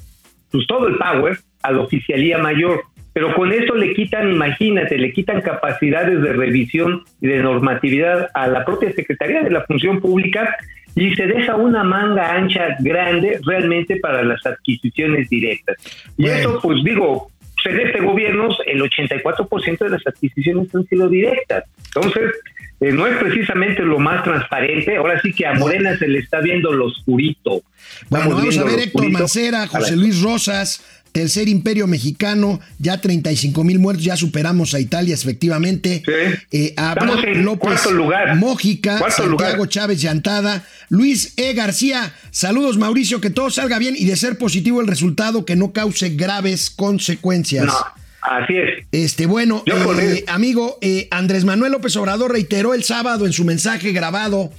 pues 0.52 0.66
todo 0.68 0.86
el 0.86 0.96
power 0.96 1.38
a 1.62 1.72
la 1.72 1.80
oficialía 1.80 2.38
mayor. 2.38 2.82
Pero 3.12 3.34
con 3.34 3.50
esto 3.50 3.74
le 3.74 3.94
quitan, 3.94 4.30
imagínate, 4.30 4.98
le 4.98 5.12
quitan 5.12 5.40
capacidades 5.40 6.20
de 6.22 6.32
revisión 6.34 7.02
y 7.20 7.28
de 7.28 7.38
normatividad 7.42 8.28
a 8.34 8.46
la 8.46 8.64
propia 8.64 8.92
Secretaría 8.92 9.42
de 9.42 9.50
la 9.50 9.64
Función 9.64 10.00
Pública 10.00 10.54
y 10.96 11.14
se 11.14 11.26
deja 11.26 11.54
una 11.54 11.84
manga 11.84 12.32
ancha 12.32 12.76
grande 12.80 13.38
realmente 13.44 13.96
para 13.96 14.24
las 14.24 14.44
adquisiciones 14.44 15.28
directas. 15.28 15.76
Y 16.16 16.22
Bueno. 16.22 16.36
esto, 16.36 16.60
pues 16.62 16.82
digo, 16.82 17.30
en 17.66 17.80
este 17.80 18.00
gobierno 18.00 18.48
el 18.66 18.80
84% 18.80 19.78
de 19.78 19.90
las 19.90 20.06
adquisiciones 20.06 20.74
han 20.74 20.86
sido 20.86 21.08
directas. 21.08 21.64
Entonces, 21.94 22.32
eh, 22.80 22.92
no 22.92 23.06
es 23.06 23.16
precisamente 23.16 23.82
lo 23.82 23.98
más 23.98 24.22
transparente. 24.24 24.96
Ahora 24.96 25.20
sí 25.20 25.32
que 25.32 25.46
a 25.46 25.54
Morena 25.54 25.96
se 25.96 26.08
le 26.08 26.18
está 26.18 26.40
viendo 26.40 26.72
lo 26.72 26.86
oscurito. 26.86 27.62
Bueno, 28.08 28.30
vamos 28.36 28.58
a 28.58 28.64
ver 28.64 28.80
Héctor. 28.80 29.10
Mancera, 29.10 29.66
José. 29.66 29.96
Luis 29.96 30.22
Rosas, 30.22 31.04
Tercer 31.12 31.48
Imperio 31.48 31.86
Mexicano, 31.86 32.60
ya 32.78 33.00
35 33.00 33.64
mil 33.64 33.78
muertos, 33.78 34.04
ya 34.04 34.16
superamos 34.16 34.74
a 34.74 34.80
Italia 34.80 35.14
efectivamente. 35.14 36.02
Sí. 36.04 36.12
Eh, 36.52 36.74
Abraham 36.76 37.18
en 37.24 37.44
López 37.44 37.90
lugar. 37.90 38.36
Mójica, 38.36 38.98
Santiago 39.10 39.56
lugar. 39.56 39.68
Chávez 39.68 40.02
Llantada, 40.02 40.64
Luis 40.88 41.34
E. 41.36 41.54
García. 41.54 42.12
Saludos 42.30 42.76
Mauricio, 42.78 43.20
que 43.20 43.30
todo 43.30 43.50
salga 43.50 43.78
bien 43.78 43.94
y 43.96 44.04
de 44.04 44.16
ser 44.16 44.38
positivo 44.38 44.80
el 44.80 44.86
resultado 44.86 45.44
que 45.44 45.56
no 45.56 45.72
cause 45.72 46.10
graves 46.10 46.70
consecuencias. 46.70 47.66
No, 47.66 47.74
así 48.22 48.54
es. 48.56 48.86
Este, 48.92 49.26
bueno, 49.26 49.64
eh, 49.66 50.24
amigo, 50.28 50.78
eh, 50.80 51.08
Andrés 51.10 51.44
Manuel 51.44 51.72
López 51.72 51.96
Obrador 51.96 52.32
reiteró 52.32 52.74
el 52.74 52.84
sábado 52.84 53.26
en 53.26 53.32
su 53.32 53.44
mensaje 53.44 53.92
grabado 53.92 54.52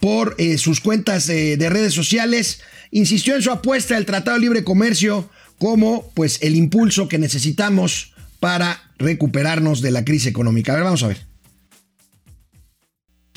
por 0.00 0.34
eh, 0.38 0.58
sus 0.58 0.80
cuentas 0.80 1.28
eh, 1.28 1.56
de 1.56 1.70
redes 1.70 1.94
sociales, 1.94 2.62
insistió 2.90 3.36
en 3.36 3.42
su 3.42 3.50
apuesta 3.50 3.94
del 3.94 4.06
Tratado 4.06 4.38
de 4.38 4.42
Libre 4.42 4.64
Comercio 4.64 5.28
como 5.60 6.10
pues 6.14 6.38
el 6.40 6.56
impulso 6.56 7.06
que 7.06 7.18
necesitamos 7.18 8.14
para 8.40 8.80
recuperarnos 8.98 9.82
de 9.82 9.90
la 9.90 10.06
crisis 10.06 10.28
económica. 10.28 10.72
A 10.72 10.76
ver, 10.76 10.84
vamos 10.84 11.02
a 11.02 11.08
ver. 11.08 11.18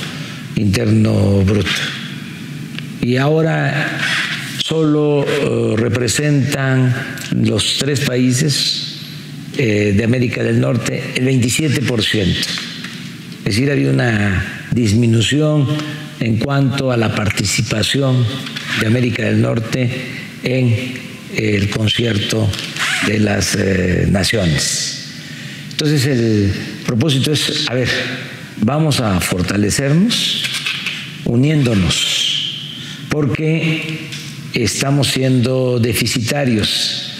Interno 0.58 1.42
Bruto. 1.44 1.70
Y 3.00 3.16
ahora 3.16 4.00
solo 4.62 5.24
eh, 5.26 5.74
representan 5.76 6.94
los 7.42 7.78
tres 7.78 8.00
países 8.00 8.98
eh, 9.56 9.94
de 9.96 10.04
América 10.04 10.42
del 10.42 10.60
Norte 10.60 11.02
el 11.16 11.26
27%. 11.26 12.26
Es 12.26 13.44
decir, 13.44 13.70
había 13.70 13.90
una 13.90 14.66
disminución 14.72 15.66
en 16.20 16.38
cuanto 16.38 16.90
a 16.90 16.96
la 16.96 17.14
participación 17.14 18.26
de 18.80 18.86
América 18.86 19.24
del 19.24 19.40
Norte 19.40 19.88
en 20.42 20.94
el 21.36 21.70
concierto 21.70 22.50
de 23.06 23.20
las 23.20 23.54
eh, 23.54 24.08
naciones. 24.10 25.06
Entonces 25.70 26.06
el 26.06 26.52
propósito 26.84 27.32
es, 27.32 27.64
a 27.68 27.74
ver, 27.74 27.88
vamos 28.60 29.00
a 29.00 29.20
fortalecernos 29.20 30.47
uniéndonos, 31.28 33.06
porque 33.08 34.08
estamos 34.54 35.08
siendo 35.08 35.78
deficitarios. 35.78 37.12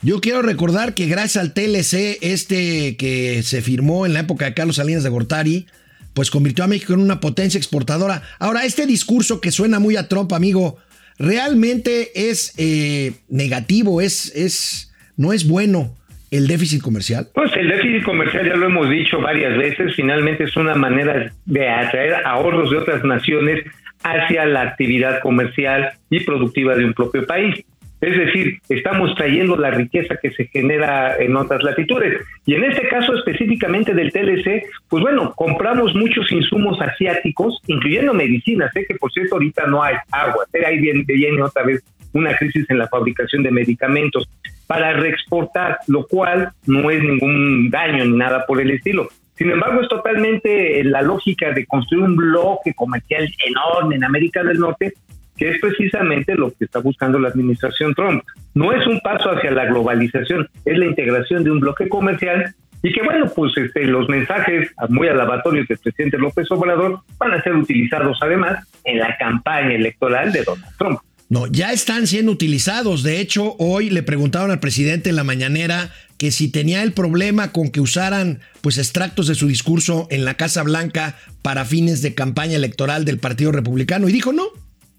Yo 0.04 0.20
quiero 0.20 0.42
recordar 0.42 0.94
que 0.94 1.06
gracias 1.06 1.36
al 1.36 1.54
TLC, 1.54 2.18
este 2.22 2.96
que 2.96 3.42
se 3.44 3.62
firmó 3.62 4.04
en 4.04 4.14
la 4.14 4.20
época 4.20 4.46
de 4.46 4.54
Carlos 4.54 4.76
Salinas 4.76 5.04
de 5.04 5.10
Gortari, 5.10 5.66
pues 6.12 6.28
convirtió 6.32 6.64
a 6.64 6.66
México 6.66 6.92
en 6.92 7.00
una 7.00 7.20
potencia 7.20 7.56
exportadora. 7.56 8.22
Ahora, 8.40 8.64
este 8.64 8.84
discurso 8.86 9.40
que 9.40 9.52
suena 9.52 9.78
muy 9.78 9.94
a 9.94 10.08
Trump, 10.08 10.32
amigo, 10.32 10.78
realmente 11.20 12.10
es 12.14 12.52
eh, 12.58 13.12
negativo, 13.28 14.00
es, 14.00 14.34
es, 14.34 14.92
no 15.16 15.32
es 15.32 15.46
bueno 15.46 15.96
el 16.32 16.48
déficit 16.48 16.82
comercial? 16.82 17.28
Pues 17.32 17.52
el 17.54 17.68
déficit 17.68 18.02
comercial 18.02 18.46
ya 18.46 18.56
lo 18.56 18.66
hemos 18.66 18.90
dicho 18.90 19.20
varias 19.20 19.56
veces, 19.56 19.94
finalmente 19.94 20.44
es 20.44 20.56
una 20.56 20.74
manera 20.74 21.32
de 21.44 21.68
atraer 21.68 22.26
ahorros 22.26 22.70
de 22.70 22.78
otras 22.78 23.04
naciones 23.04 23.64
hacia 24.02 24.46
la 24.46 24.62
actividad 24.62 25.20
comercial 25.20 25.92
y 26.10 26.20
productiva 26.20 26.74
de 26.74 26.86
un 26.86 26.94
propio 26.94 27.24
país. 27.24 27.64
Es 28.02 28.16
decir, 28.16 28.58
estamos 28.68 29.14
trayendo 29.14 29.56
la 29.56 29.70
riqueza 29.70 30.16
que 30.20 30.32
se 30.32 30.46
genera 30.46 31.16
en 31.18 31.36
otras 31.36 31.62
latitudes. 31.62 32.20
Y 32.44 32.56
en 32.56 32.64
este 32.64 32.88
caso 32.88 33.14
específicamente 33.14 33.94
del 33.94 34.10
TLC, 34.10 34.64
pues 34.88 35.04
bueno, 35.04 35.32
compramos 35.36 35.94
muchos 35.94 36.30
insumos 36.32 36.80
asiáticos, 36.80 37.62
incluyendo 37.68 38.12
medicinas. 38.12 38.72
Sé 38.74 38.86
que 38.86 38.96
por 38.96 39.12
cierto 39.12 39.36
ahorita 39.36 39.68
no 39.68 39.84
hay 39.84 39.94
agua, 40.10 40.44
ahí 40.66 40.80
viene, 40.80 41.04
viene 41.06 41.40
otra 41.40 41.62
vez 41.62 41.84
una 42.12 42.36
crisis 42.36 42.68
en 42.70 42.78
la 42.78 42.88
fabricación 42.88 43.44
de 43.44 43.52
medicamentos 43.52 44.28
para 44.66 44.94
reexportar, 44.94 45.78
lo 45.86 46.04
cual 46.04 46.50
no 46.66 46.90
es 46.90 47.04
ningún 47.04 47.70
daño 47.70 48.04
ni 48.04 48.16
nada 48.16 48.44
por 48.46 48.60
el 48.60 48.72
estilo. 48.72 49.10
Sin 49.36 49.48
embargo, 49.48 49.80
es 49.80 49.88
totalmente 49.88 50.82
la 50.82 51.02
lógica 51.02 51.52
de 51.52 51.66
construir 51.66 52.02
un 52.02 52.16
bloque 52.16 52.74
comercial 52.74 53.32
enorme 53.46 53.94
en 53.94 54.04
América 54.04 54.42
del 54.42 54.58
Norte 54.58 54.92
que 55.42 55.50
es 55.50 55.60
precisamente 55.60 56.36
lo 56.36 56.52
que 56.52 56.66
está 56.66 56.78
buscando 56.78 57.18
la 57.18 57.28
administración 57.28 57.94
Trump. 57.94 58.22
No 58.54 58.72
es 58.72 58.86
un 58.86 59.00
paso 59.00 59.28
hacia 59.30 59.50
la 59.50 59.64
globalización, 59.64 60.48
es 60.64 60.78
la 60.78 60.86
integración 60.86 61.42
de 61.42 61.50
un 61.50 61.58
bloque 61.58 61.88
comercial 61.88 62.54
y 62.80 62.92
que 62.92 63.02
bueno, 63.02 63.28
pues 63.34 63.52
este, 63.56 63.82
los 63.86 64.08
mensajes 64.08 64.70
muy 64.88 65.08
alabatorios 65.08 65.66
del 65.66 65.78
presidente 65.78 66.16
López 66.16 66.48
Obrador 66.52 67.00
van 67.18 67.32
a 67.32 67.42
ser 67.42 67.54
utilizados 67.54 68.18
además 68.22 68.64
en 68.84 69.00
la 69.00 69.16
campaña 69.18 69.74
electoral 69.74 70.30
de 70.30 70.44
Donald 70.44 70.76
Trump. 70.78 71.00
No, 71.28 71.48
ya 71.48 71.72
están 71.72 72.06
siendo 72.06 72.30
utilizados. 72.30 73.02
De 73.02 73.18
hecho, 73.18 73.56
hoy 73.58 73.90
le 73.90 74.04
preguntaron 74.04 74.52
al 74.52 74.60
presidente 74.60 75.10
en 75.10 75.16
la 75.16 75.24
mañanera 75.24 75.90
que 76.18 76.30
si 76.30 76.52
tenía 76.52 76.84
el 76.84 76.92
problema 76.92 77.50
con 77.50 77.70
que 77.70 77.80
usaran 77.80 78.38
pues 78.60 78.78
extractos 78.78 79.26
de 79.26 79.34
su 79.34 79.48
discurso 79.48 80.06
en 80.10 80.24
la 80.24 80.34
Casa 80.34 80.62
Blanca 80.62 81.16
para 81.40 81.64
fines 81.64 82.00
de 82.00 82.14
campaña 82.14 82.54
electoral 82.54 83.04
del 83.04 83.18
Partido 83.18 83.50
Republicano 83.50 84.08
y 84.08 84.12
dijo 84.12 84.32
no, 84.32 84.44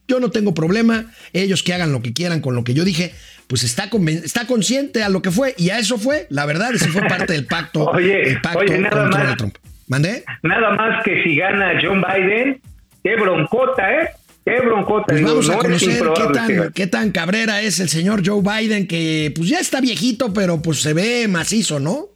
yo 0.07 0.19
no 0.19 0.31
tengo 0.31 0.53
problema, 0.53 1.05
ellos 1.31 1.63
que 1.63 1.73
hagan 1.73 1.91
lo 1.91 2.01
que 2.01 2.13
quieran 2.13 2.41
con 2.41 2.55
lo 2.55 2.63
que 2.63 2.73
yo 2.73 2.83
dije, 2.83 3.13
pues 3.47 3.63
está, 3.63 3.89
está 4.07 4.47
consciente 4.47 5.03
a 5.03 5.09
lo 5.09 5.21
que 5.21 5.31
fue 5.31 5.55
y 5.57 5.69
a 5.69 5.79
eso 5.79 5.97
fue, 5.97 6.27
la 6.29 6.45
verdad, 6.45 6.73
eso 6.73 6.87
fue 6.87 7.01
parte 7.03 7.33
del 7.33 7.45
pacto, 7.45 7.85
oye, 7.93 8.29
el 8.29 8.41
pacto 8.41 8.59
oye, 8.59 8.77
nada 8.77 9.03
contra 9.03 9.23
más, 9.23 9.37
Trump. 9.37 9.57
¿Mandé? 9.87 10.23
Nada 10.43 10.71
más 10.71 11.03
que 11.03 11.23
si 11.23 11.35
gana 11.35 11.73
John 11.81 12.01
Biden, 12.01 12.61
qué 13.03 13.15
broncota, 13.15 13.93
¿eh? 14.01 14.09
Qué 14.45 14.59
broncota. 14.59 15.05
Pues 15.07 15.23
vamos 15.23 15.49
a 15.49 15.53
no 15.53 15.59
conocer 15.59 16.03
qué 16.15 16.33
tan, 16.33 16.73
qué 16.73 16.87
tan 16.87 17.11
cabrera 17.11 17.61
es 17.61 17.79
el 17.79 17.89
señor 17.89 18.21
Joe 18.25 18.41
Biden, 18.41 18.87
que 18.87 19.31
pues 19.35 19.49
ya 19.49 19.59
está 19.59 19.79
viejito, 19.81 20.33
pero 20.33 20.61
pues 20.61 20.81
se 20.81 20.93
ve 20.93 21.27
macizo, 21.29 21.79
¿no? 21.79 22.07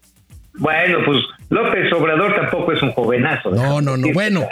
Bueno, 0.56 1.00
pues 1.06 1.20
López 1.50 1.92
Obrador 1.94 2.36
tampoco 2.36 2.74
es 2.74 2.82
un 2.82 2.92
jovenazo. 2.92 3.52
No, 3.52 3.80
no, 3.80 3.96
no. 3.96 4.08
Bueno, 4.14 4.46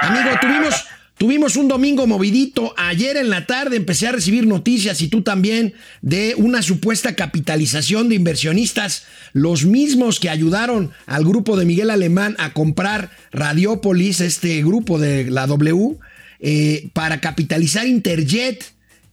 amigo, 0.00 0.30
tuvimos, 0.40 0.88
tuvimos 1.24 1.56
un 1.56 1.68
domingo 1.68 2.06
movidito. 2.06 2.74
Ayer 2.76 3.16
en 3.16 3.30
la 3.30 3.46
tarde 3.46 3.76
empecé 3.76 4.06
a 4.06 4.12
recibir 4.12 4.46
noticias 4.46 5.00
y 5.00 5.08
tú 5.08 5.22
también 5.22 5.72
de 6.02 6.34
una 6.36 6.60
supuesta 6.60 7.14
capitalización 7.14 8.10
de 8.10 8.16
inversionistas, 8.16 9.06
los 9.32 9.64
mismos 9.64 10.20
que 10.20 10.28
ayudaron 10.28 10.90
al 11.06 11.24
grupo 11.24 11.56
de 11.56 11.64
Miguel 11.64 11.88
Alemán 11.88 12.36
a 12.38 12.52
comprar 12.52 13.10
Radiopolis, 13.32 14.20
este 14.20 14.62
grupo 14.62 14.98
de 14.98 15.30
la 15.30 15.46
W, 15.46 15.96
eh, 16.40 16.90
para 16.92 17.22
capitalizar 17.22 17.86
Interjet. 17.86 18.62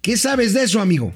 ¿Qué 0.02 0.18
sabes 0.18 0.54
de 0.54 0.64
eso, 0.64 0.82
amigo? 0.82 1.14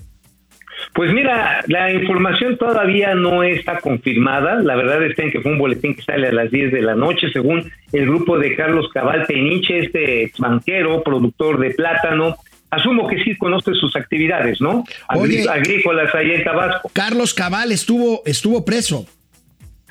Pues 0.93 1.11
mira, 1.13 1.61
la 1.67 1.91
información 1.91 2.57
todavía 2.57 3.15
no 3.15 3.43
está 3.43 3.79
confirmada. 3.79 4.61
La 4.61 4.75
verdad 4.75 5.03
es 5.03 5.15
que 5.15 5.41
fue 5.41 5.51
un 5.51 5.57
boletín 5.57 5.95
que 5.95 6.01
sale 6.03 6.27
a 6.27 6.31
las 6.31 6.51
10 6.51 6.71
de 6.71 6.81
la 6.81 6.95
noche, 6.95 7.27
según 7.33 7.69
el 7.91 8.05
grupo 8.05 8.37
de 8.39 8.55
Carlos 8.55 8.89
Cabal 8.93 9.25
Peniche, 9.27 9.79
este 9.79 10.31
banquero, 10.37 11.03
productor 11.03 11.59
de 11.59 11.71
plátano. 11.71 12.35
Asumo 12.71 13.07
que 13.07 13.23
sí 13.23 13.35
conoce 13.37 13.73
sus 13.73 13.95
actividades, 13.95 14.59
¿no? 14.61 14.83
Agrí- 15.09 15.41
Oye. 15.41 15.49
Agrícolas 15.49 16.13
ahí 16.15 16.31
en 16.31 16.43
Tabasco. 16.43 16.89
Carlos 16.93 17.33
Cabal 17.33 17.71
estuvo, 17.71 18.21
estuvo 18.25 18.65
preso. 18.65 19.05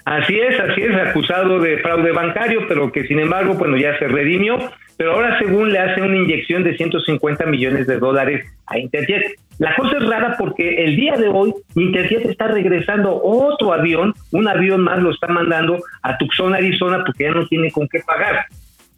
Así 0.04 0.38
es, 0.38 0.60
así 0.60 0.82
es, 0.82 0.94
acusado 0.94 1.60
de 1.60 1.78
fraude 1.78 2.12
bancario, 2.12 2.66
pero 2.68 2.92
que 2.92 3.06
sin 3.06 3.20
embargo, 3.20 3.54
bueno, 3.54 3.78
ya 3.78 3.98
se 3.98 4.06
redimió. 4.06 4.58
Pero 4.98 5.12
ahora, 5.12 5.38
según 5.38 5.72
le 5.72 5.78
hace 5.78 6.02
una 6.02 6.14
inyección 6.16 6.62
de 6.62 6.76
150 6.76 7.46
millones 7.46 7.86
de 7.86 7.98
dólares 7.98 8.44
a 8.66 8.78
Interjet. 8.78 9.22
La 9.58 9.74
cosa 9.76 9.98
es 9.98 10.08
rara 10.08 10.36
porque 10.38 10.84
el 10.84 10.96
día 10.96 11.16
de 11.16 11.28
hoy 11.28 11.54
Interjet 11.76 12.26
está 12.26 12.48
regresando 12.48 13.20
otro 13.22 13.72
avión, 13.72 14.14
un 14.32 14.48
avión 14.48 14.82
más 14.82 15.00
lo 15.00 15.10
está 15.12 15.28
mandando 15.28 15.80
a 16.02 16.18
Tucson, 16.18 16.54
Arizona, 16.54 17.02
porque 17.04 17.24
ya 17.24 17.30
no 17.30 17.46
tiene 17.46 17.70
con 17.70 17.88
qué 17.88 18.00
pagar. 18.00 18.46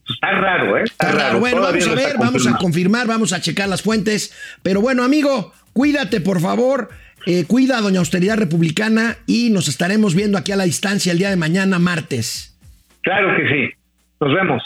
Está 0.09 0.31
raro, 0.31 0.79
¿eh? 0.79 0.85
Está, 0.85 1.11
Está 1.11 1.19
raro. 1.19 1.41
Bueno, 1.41 1.59
Todavía 1.59 1.87
vamos 1.87 1.87
a 1.87 2.03
no 2.03 2.09
ver, 2.09 2.19
vamos 2.19 2.47
a 2.47 2.57
confirmar, 2.57 3.07
vamos 3.07 3.33
a 3.33 3.41
checar 3.41 3.69
las 3.69 3.83
fuentes. 3.83 4.35
Pero 4.63 4.81
bueno, 4.81 5.03
amigo, 5.03 5.53
cuídate, 5.73 6.21
por 6.21 6.41
favor. 6.41 6.89
Eh, 7.27 7.45
cuida 7.45 7.79
a 7.79 7.81
Doña 7.81 7.99
Austeridad 7.99 8.37
Republicana 8.37 9.17
y 9.27 9.51
nos 9.51 9.67
estaremos 9.67 10.15
viendo 10.15 10.39
aquí 10.39 10.53
a 10.53 10.57
la 10.57 10.65
distancia 10.65 11.11
el 11.11 11.19
día 11.19 11.31
de 11.31 11.37
mañana, 11.37 11.81
martes. 11.81 12.57
Claro 13.03 13.37
que 13.37 13.49
sí. 13.49 13.75
Nos 14.21 14.33
vemos. 14.33 14.63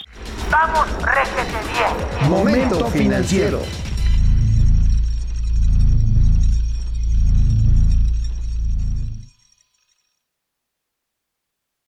Vamos, 0.51 0.87
réjete 1.03 1.59
bien. 1.73 2.31
Momento 2.31 2.87
financiero. 2.89 3.63